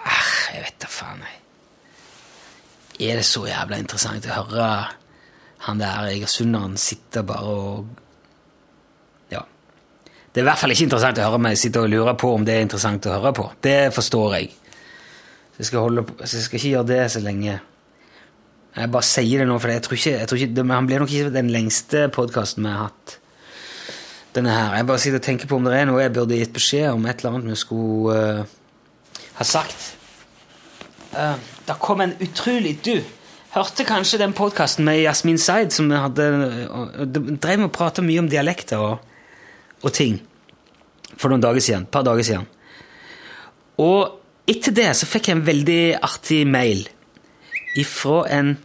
ah, 0.00 0.32
Jeg 0.54 0.64
vet 0.64 0.80
da 0.82 0.90
faen, 0.90 1.22
jeg. 1.24 1.36
Er 3.10 3.20
det 3.20 3.24
så 3.28 3.46
jævla 3.48 3.78
interessant 3.80 4.26
å 4.28 4.40
høre 4.42 4.70
han 5.64 5.80
der 5.80 6.08
egersunderen 6.10 6.76
sitte 6.80 7.22
bare 7.24 7.54
og 7.54 7.86
Ja. 9.32 9.44
Det 10.32 10.40
er 10.40 10.44
i 10.44 10.48
hvert 10.48 10.60
fall 10.60 10.72
ikke 10.74 10.88
interessant 10.88 11.20
å 11.20 11.28
høre 11.28 11.40
meg 11.40 11.58
sitte 11.60 11.80
og 11.80 11.92
lure 11.92 12.14
på 12.16 12.34
om 12.34 12.44
det 12.44 12.56
er 12.56 12.66
interessant 12.66 13.06
å 13.06 13.16
høre 13.16 13.32
på. 13.36 13.50
Det 13.60 13.92
forstår 13.94 14.36
jeg. 14.38 14.50
Så 15.52 15.62
jeg 15.64 15.68
skal, 15.68 15.84
holde 15.86 16.04
på, 16.08 16.16
så 16.24 16.36
jeg 16.36 16.44
skal 16.46 16.60
ikke 16.60 16.72
gjøre 16.74 16.88
det 16.88 17.02
så 17.12 17.20
lenge. 17.24 17.58
Jeg 18.76 18.90
bare 18.94 19.06
sier 19.06 19.42
det 19.42 19.48
nå, 19.50 19.56
for 19.58 19.72
jeg 19.72 19.82
tror 19.82 19.98
ikke, 19.98 20.12
jeg 20.14 20.30
tror 20.30 20.40
ikke 20.40 20.64
han 20.70 20.86
blir 20.86 21.02
nok 21.02 21.12
ikke 21.14 21.34
den 21.34 21.50
lengste 21.50 22.04
podkasten 22.14 22.66
vi 22.66 22.70
har 22.70 22.90
hatt. 22.90 23.16
Denne 24.36 24.52
her. 24.54 24.76
Jeg 24.78 24.86
bare 24.86 25.02
sitter 25.02 25.18
og 25.18 25.24
tenker 25.26 25.50
på 25.50 25.58
om 25.58 25.64
det 25.66 25.74
er 25.74 25.88
noe 25.88 26.02
jeg 26.04 26.12
burde 26.14 26.38
gitt 26.38 26.52
beskjed 26.54 26.92
om, 26.92 27.06
et 27.10 27.18
eller 27.18 27.40
annet 27.40 27.50
vi 27.50 27.58
skulle 27.58 28.14
uh, 28.14 29.24
ha 29.40 29.46
sagt. 29.46 29.88
Uh, 31.10 31.34
det 31.66 31.74
kom 31.82 32.04
en 32.04 32.14
utrolig 32.22 32.76
Du 32.86 32.94
hørte 33.56 33.86
kanskje 33.88 34.20
den 34.22 34.36
podkasten 34.38 34.86
med 34.86 35.00
Jasmin 35.00 35.40
Zaid 35.42 35.74
som 35.74 35.90
hadde 35.90 36.28
og, 36.70 37.10
drev 37.10 37.64
med 37.64 37.72
å 37.72 37.74
prate 37.74 38.04
mye 38.06 38.22
om 38.22 38.30
dialekter 38.30 38.78
og, 38.78 39.02
og 39.82 39.94
ting 39.96 40.20
for 41.16 41.32
noen 41.32 41.42
dager 41.42 41.64
siden. 41.64 41.90
Et 41.90 41.92
par 41.98 42.06
dager 42.06 42.22
siden. 42.22 42.46
Og 43.82 44.14
etter 44.50 44.78
det 44.78 44.92
så 44.94 45.10
fikk 45.10 45.32
jeg 45.32 45.40
en 45.40 45.46
veldig 45.50 45.82
artig 46.06 46.44
mail 46.46 46.86
ifra 47.76 48.24
en 48.38 48.56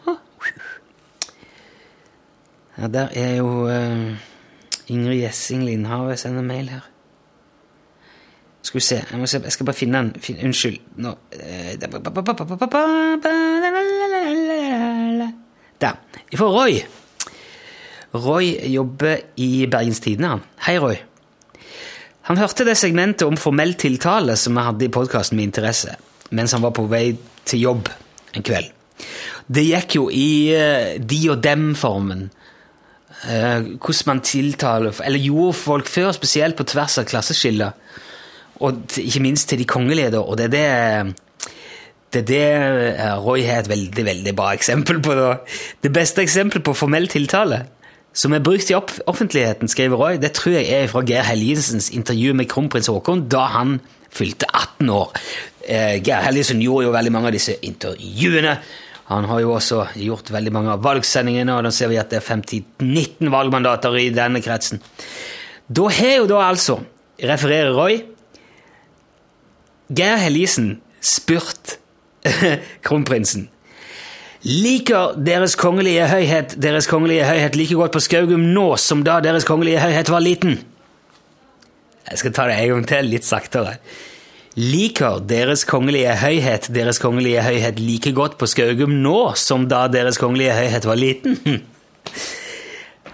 Ja, 2.78 2.88
der 2.92 3.08
er 3.16 3.36
jo 3.36 3.68
uh, 3.68 4.12
Ingrid 4.88 5.22
Gjessing 5.22 5.64
Lindhave 5.64 6.18
sender 6.18 6.44
mail 6.44 6.70
her. 6.70 6.84
Skal 8.66 8.80
vi 8.80 8.84
se, 8.84 8.98
jeg, 9.12 9.20
må 9.20 9.28
se, 9.30 9.40
jeg 9.44 9.54
skal 9.54 9.66
bare 9.66 9.78
finne 9.78 9.98
den. 9.98 10.22
Fin, 10.22 10.38
unnskyld. 10.44 10.78
Nå 10.98 11.14
Der. 15.82 15.98
Ifra 16.32 16.52
Roy. 16.52 16.80
Roy 18.16 18.52
jobber 18.74 19.18
i 19.38 19.68
Bergens 19.72 20.00
Tidende. 20.00 20.40
Hei, 20.66 20.78
Roy. 20.80 20.96
Han 22.26 22.38
hørte 22.42 22.66
det 22.66 22.78
segmentet 22.78 23.28
om 23.28 23.38
formell 23.38 23.76
tiltale 23.78 24.36
som 24.40 24.58
vi 24.58 24.66
hadde 24.66 24.88
i 24.88 24.94
podkasten 24.94 25.38
med 25.38 25.52
interesse, 25.52 25.94
mens 26.32 26.56
han 26.58 26.66
var 26.66 26.74
på 26.74 26.88
vei 26.90 27.12
til 27.46 27.68
jobb 27.68 27.92
en 28.34 28.44
kveld. 28.44 28.75
Det 29.48 29.66
gikk 29.68 29.98
jo 30.00 30.08
i 30.10 30.54
eh, 30.56 30.96
de 30.98 31.20
og 31.34 31.44
dem-formen. 31.44 32.30
Eh, 33.26 33.62
hvordan 33.80 34.08
man 34.10 34.22
tiltaler 34.22 35.02
Eller 35.06 35.20
gjorde 35.20 35.54
folk 35.54 35.88
før, 35.88 36.12
spesielt 36.12 36.58
på 36.58 36.64
tvers 36.64 36.98
av 36.98 37.06
klasseskiller. 37.10 37.72
Og 38.64 38.98
ikke 38.98 39.22
minst 39.22 39.50
til 39.50 39.60
de 39.60 39.66
kongelige. 39.66 40.20
Og 40.20 40.38
det 40.38 40.46
er 40.46 40.56
det 40.56 41.16
det 42.16 42.22
er 42.22 42.28
det 42.28 42.96
eh, 42.96 43.18
Roy 43.20 43.44
har 43.44 43.60
et 43.60 43.70
veldig 43.70 44.06
veldig 44.06 44.36
bra 44.36 44.54
eksempel 44.54 45.02
på. 45.02 45.16
Da. 45.16 45.36
Det 45.84 45.92
beste 45.94 46.22
eksempelet 46.22 46.64
på 46.64 46.74
formell 46.74 47.08
tiltale 47.08 47.66
som 48.16 48.32
er 48.32 48.40
brukt 48.40 48.70
i 48.72 48.76
offentligheten, 48.76 49.68
skriver 49.68 50.00
Roy, 50.00 50.16
det 50.16 50.32
tror 50.38 50.54
jeg 50.56 50.70
er 50.72 50.88
fra 50.88 51.02
Geir 51.04 51.26
Helgesens 51.28 51.90
intervju 51.92 52.32
med 52.34 52.48
kronprins 52.48 52.88
Haakon 52.88 53.26
da 53.28 53.42
han 53.52 53.82
fylte 54.08 54.48
18 54.54 54.90
år. 54.90 55.12
Geir 55.68 56.24
Helgesen 56.24 56.62
gjorde 56.64 56.86
jo 56.86 56.94
veldig 56.96 57.12
mange 57.12 57.28
av 57.28 57.36
disse 57.36 57.58
intervjuene. 57.60 58.56
Han 59.12 59.28
har 59.30 59.44
jo 59.44 59.54
også 59.54 59.84
gjort 60.02 60.32
veldig 60.34 60.52
mange 60.54 60.74
av 60.74 60.84
valgsendingene, 60.86 61.54
og 61.54 61.68
da 61.68 61.72
ser 61.74 61.92
vi 61.92 62.00
at 62.02 62.10
det 62.10 62.22
er 62.22 62.26
50-19 62.26 63.30
valgmandater 63.34 63.98
i 64.02 64.10
denne 64.14 64.42
kretsen. 64.42 64.82
Da 65.68 65.90
har 65.94 66.16
jo 66.24 66.30
da 66.30 66.42
altså, 66.48 66.80
refererer 67.22 67.74
Roy, 67.78 68.00
Geir 69.94 70.18
Helisen 70.18 70.80
spurt 71.06 71.76
kronprinsen 72.86 73.52
Liker 74.46 75.14
Deres 75.22 75.54
Kongelige 75.58 76.08
Høyhet 76.10 76.56
Deres 76.62 76.88
Kongelige 76.90 77.28
Høyhet 77.30 77.58
like 77.58 77.78
godt 77.78 77.94
på 77.94 78.02
Skaugum 78.02 78.48
nå 78.54 78.66
som 78.82 79.04
da 79.06 79.20
Deres 79.22 79.46
Kongelige 79.46 79.84
Høyhet 79.84 80.10
var 80.10 80.26
liten? 80.26 80.58
Jeg 82.10 82.22
skal 82.22 82.34
ta 82.34 82.48
det 82.50 82.58
en 82.62 82.72
gang 82.76 82.84
til, 82.90 83.08
litt 83.10 83.26
saktere. 83.26 83.78
Liker 84.56 85.20
Deres 85.20 85.66
Kongelige 85.68 86.14
Høyhet 86.16 86.70
Deres 86.72 87.00
Kongelige 87.04 87.42
Høyhet 87.44 87.80
like 87.84 88.14
godt 88.16 88.38
på 88.40 88.48
Skaugum 88.48 88.94
nå 89.04 89.34
som 89.36 89.66
da 89.68 89.82
Deres 89.92 90.16
Kongelige 90.22 90.54
Høyhet 90.56 90.86
var 90.88 90.96
liten? 90.96 91.58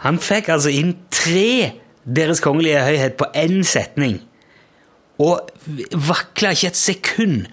Han 0.04 0.19
fikk 0.21 0.51
altså 0.54 0.69
inn 0.69 0.93
tre 1.10 1.80
Deres 2.06 2.43
Kongelige 2.45 2.84
Høyhet 2.86 3.17
på 3.17 3.25
én 3.38 3.60
setning, 3.65 4.19
og 5.21 5.49
vakla 5.93 6.54
ikke 6.56 6.71
et 6.71 6.77
sekund 6.77 7.43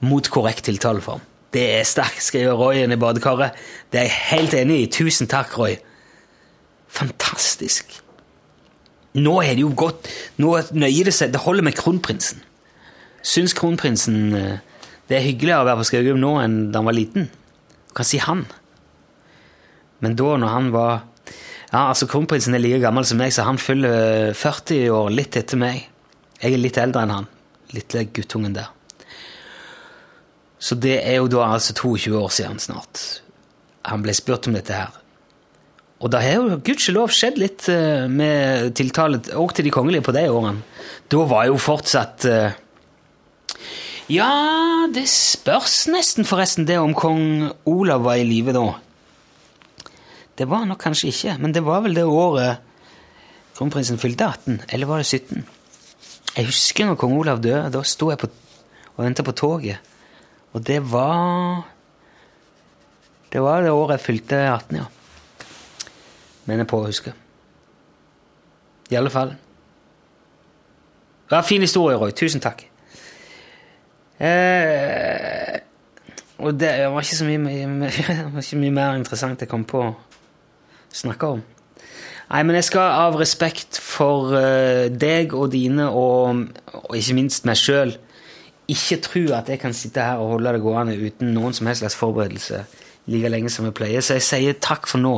mot 0.00 0.28
korrekt 0.32 0.64
tiltaleform. 0.68 1.20
Det 1.52 1.64
er 1.76 1.88
sterkt, 1.88 2.22
skriver 2.24 2.56
Royen 2.56 2.92
i 2.92 3.00
badekaret. 3.00 3.56
Det 3.92 4.00
er 4.00 4.08
jeg 4.08 4.24
helt 4.30 4.56
enig 4.56 4.78
i. 4.80 4.90
Tusen 4.92 5.28
takk, 5.28 5.52
Roy. 5.60 5.76
Fantastisk. 6.88 7.92
Nå 9.16 9.38
er 9.44 9.56
det 9.56 9.64
jo 9.64 9.72
godt 9.76 10.08
Nå 10.40 10.50
nøyer 10.76 11.08
det 11.08 11.14
seg 11.16 11.32
Det 11.32 11.40
holder 11.42 11.64
med 11.64 11.76
kronprinsen. 11.76 12.42
Syns 13.28 13.54
kronprinsen 13.56 14.32
eh, 14.36 14.56
det 15.08 15.16
er 15.16 15.24
hyggeligere 15.24 15.64
å 15.64 15.68
være 15.68 15.80
på 15.80 15.88
Skaugum 15.88 16.18
nå 16.20 16.34
enn 16.42 16.56
da 16.72 16.80
han 16.82 16.88
var 16.88 16.96
liten? 16.96 17.28
Hva 17.96 18.04
sier 18.04 18.26
han. 18.28 18.44
Men 20.04 20.16
da, 20.18 20.34
når 20.40 20.52
han 20.54 20.72
var 20.74 20.98
Ja, 21.68 21.90
altså 21.90 22.06
Kronprinsen 22.08 22.54
er 22.56 22.62
like 22.62 22.78
gammel 22.80 23.04
som 23.04 23.18
meg, 23.20 23.32
så 23.34 23.44
han 23.44 23.58
fyller 23.60 24.30
40 24.32 24.86
år 24.94 25.10
litt 25.12 25.36
etter 25.36 25.60
meg. 25.60 25.82
Jeg 26.40 26.54
er 26.56 26.62
litt 26.62 26.78
eldre 26.80 27.02
enn 27.04 27.12
han. 27.12 27.26
Lille 27.76 28.04
guttungen 28.16 28.54
der. 28.56 28.70
Så 30.58 30.78
det 30.80 30.94
er 31.02 31.18
jo 31.18 31.28
da 31.28 31.50
altså 31.50 31.76
22 31.76 32.14
år 32.16 32.32
siden 32.32 32.62
snart 32.62 33.02
han 33.88 34.02
ble 34.04 34.12
spurt 34.16 34.48
om 34.48 34.56
dette 34.56 34.74
her. 34.74 34.96
Og 35.98 36.10
det 36.12 36.20
har 36.22 36.36
jo 36.38 36.58
gudskjelov 36.64 37.12
skjedd 37.14 37.38
litt 37.40 37.68
eh, 37.72 38.04
med 38.10 38.74
tiltale 38.78 39.20
òg 39.38 39.54
til 39.56 39.66
de 39.66 39.72
kongelige 39.74 40.04
på 40.06 40.14
de 40.14 40.24
årene. 40.30 40.60
Da 41.10 41.22
var 41.30 41.48
jo 41.48 41.56
fortsatt 41.62 42.26
eh, 42.28 42.58
Ja, 44.08 44.88
det 44.88 45.04
spørs 45.12 45.82
nesten 45.92 46.24
forresten 46.24 46.64
det 46.64 46.78
om 46.80 46.94
kong 46.96 47.50
Olav 47.68 48.06
var 48.06 48.16
i 48.16 48.24
live 48.24 48.54
da. 48.56 48.62
Det 50.38 50.46
var 50.48 50.62
han 50.62 50.70
nok 50.72 50.80
kanskje 50.80 51.10
ikke, 51.10 51.34
men 51.42 51.52
det 51.52 51.60
var 51.66 51.82
vel 51.84 51.98
det 51.98 52.06
året 52.08 52.62
kronprinsen 53.58 54.00
fylte 54.00 54.24
18. 54.24 54.62
Eller 54.72 54.88
var 54.88 55.02
det 55.02 55.10
17? 55.10 55.44
Jeg 56.38 56.48
husker 56.48 56.88
når 56.88 56.96
kong 56.96 57.18
Olav 57.18 57.42
døde. 57.44 57.66
Da 57.74 57.82
sto 57.84 58.08
jeg 58.08 58.20
på, 58.22 58.30
og 58.94 59.04
venta 59.04 59.26
på 59.26 59.34
toget. 59.36 59.84
Og 60.56 60.64
det 60.64 60.80
var 60.88 61.66
Det 63.28 63.42
var 63.44 63.60
det 63.60 63.70
året 63.70 63.98
jeg 63.98 64.06
fylte 64.06 64.36
18, 64.36 64.76
ja. 64.76 64.86
Mener 66.48 66.64
på 66.64 66.80
å 66.80 66.86
huske. 66.86 67.12
I 68.88 68.96
alle 68.96 69.12
fall. 69.12 69.36
Det 71.28 71.36
var 71.36 71.42
en 71.42 71.50
fin 71.50 71.60
historie, 71.60 71.98
Roy. 72.00 72.16
Tusen 72.16 72.40
takk. 72.40 72.67
Eh, 74.18 75.58
og 76.38 76.58
det 76.58 76.72
var 76.90 77.02
ikke 77.02 77.20
så 77.20 77.28
mye, 77.28 77.38
mye, 77.42 77.92
ikke 78.42 78.58
mye 78.58 78.74
mer 78.74 78.98
interessant 78.98 79.40
jeg 79.42 79.50
kom 79.50 79.66
på 79.68 79.84
å 79.84 79.94
snakke 80.94 81.32
om. 81.36 81.44
Nei, 82.28 82.42
men 82.44 82.58
jeg 82.58 82.66
skal 82.68 82.92
av 82.92 83.16
respekt 83.16 83.78
for 83.80 84.34
eh, 84.36 84.90
deg 84.92 85.32
og 85.32 85.52
dine, 85.54 85.88
og, 85.88 86.44
og 86.84 86.98
ikke 86.98 87.16
minst 87.16 87.48
meg 87.48 87.56
sjøl, 87.60 87.94
ikke 88.68 88.98
tro 89.00 89.22
at 89.38 89.48
jeg 89.48 89.62
kan 89.62 89.72
sitte 89.72 90.04
her 90.04 90.20
og 90.20 90.34
holde 90.34 90.52
det 90.52 90.60
gående 90.60 90.98
uten 91.00 91.32
noen 91.32 91.56
som 91.56 91.70
helst 91.70 91.80
slags 91.80 91.96
forberedelse 91.96 92.66
like 93.08 93.28
lenge 93.32 93.50
som 93.50 93.64
jeg 93.64 93.74
pleier. 93.74 94.04
Så 94.04 94.18
jeg 94.18 94.26
sier 94.26 94.58
takk 94.60 94.86
for 94.90 95.00
nå. 95.00 95.14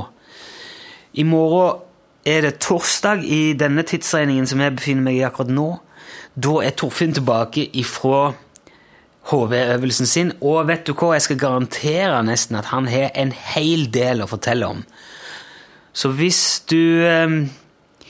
I 1.19 1.25
morgen 1.27 1.81
er 2.25 2.45
det 2.47 2.61
torsdag 2.63 3.25
i 3.27 3.41
denne 3.59 3.83
tidsregningen 3.83 4.47
som 4.47 4.63
jeg 4.63 4.77
befinner 4.77 5.09
meg 5.09 5.19
i 5.19 5.25
akkurat 5.27 5.51
nå. 5.51 5.69
Da 6.39 6.61
er 6.63 6.77
Torfinn 6.79 7.17
tilbake 7.17 7.67
ifra 7.81 8.31
HV-øvelsen 9.31 10.09
sin, 10.09 10.33
og 10.41 10.69
vet 10.71 10.87
du 10.87 10.95
hva, 10.95 11.15
jeg 11.17 11.29
skal 11.29 11.41
garantere 11.41 12.21
nesten 12.27 12.59
at 12.59 12.71
han 12.73 12.89
har 12.91 13.13
en 13.15 13.33
hel 13.55 13.87
del 13.93 14.25
å 14.25 14.29
fortelle 14.31 14.69
om. 14.69 14.85
Så 15.93 16.13
hvis 16.15 16.63
du 16.71 17.03
eh, 17.07 17.41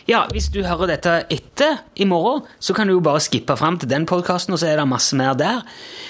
Ja, 0.08 0.24
hvis 0.32 0.48
du 0.50 0.62
hører 0.64 0.96
dette 0.96 1.12
etter 1.30 1.84
i 1.94 2.06
morgen, 2.08 2.42
så 2.58 2.74
kan 2.74 2.88
du 2.88 2.96
jo 2.96 3.04
bare 3.04 3.22
skippe 3.22 3.54
fram 3.56 3.78
til 3.78 3.90
den 3.92 4.08
podkasten, 4.10 4.56
og 4.56 4.62
så 4.62 4.72
er 4.72 4.80
det 4.80 4.88
masse 4.90 5.16
mer 5.16 5.36
der. 5.38 5.62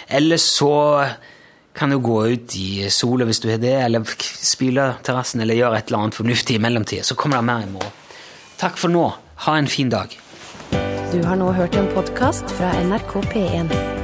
Eller 0.09 0.41
så 0.41 1.05
kan 1.77 1.93
du 1.93 1.99
gå 2.03 2.17
ut 2.33 2.57
i 2.57 2.89
sola 2.91 3.27
hvis 3.29 3.43
du 3.43 3.51
har 3.51 3.61
det, 3.61 3.77
eller 3.85 4.07
spyle 4.25 4.95
terrassen, 5.07 5.45
eller 5.45 5.59
gjøre 5.59 5.79
et 5.83 5.91
eller 5.91 6.07
annet 6.07 6.19
fornuftig 6.19 6.57
i 6.57 6.65
mellomtida. 6.65 7.05
Så 7.05 7.19
kommer 7.19 7.43
det 7.43 7.49
mer 7.51 7.67
i 7.67 7.71
morgen. 7.71 7.97
Takk 8.61 8.81
for 8.81 8.93
nå. 8.93 9.07
Ha 9.47 9.57
en 9.59 9.71
fin 9.71 9.93
dag. 9.93 10.17
Du 11.13 11.23
har 11.27 11.37
nå 11.37 11.53
hørt 11.57 11.75
en 11.75 11.89
podkast 11.95 12.53
fra 12.59 12.71
NRK 12.85 13.17
P1. 13.33 14.00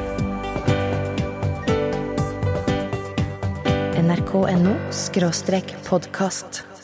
nrk.no 4.44 5.74
podkast. 5.88 6.75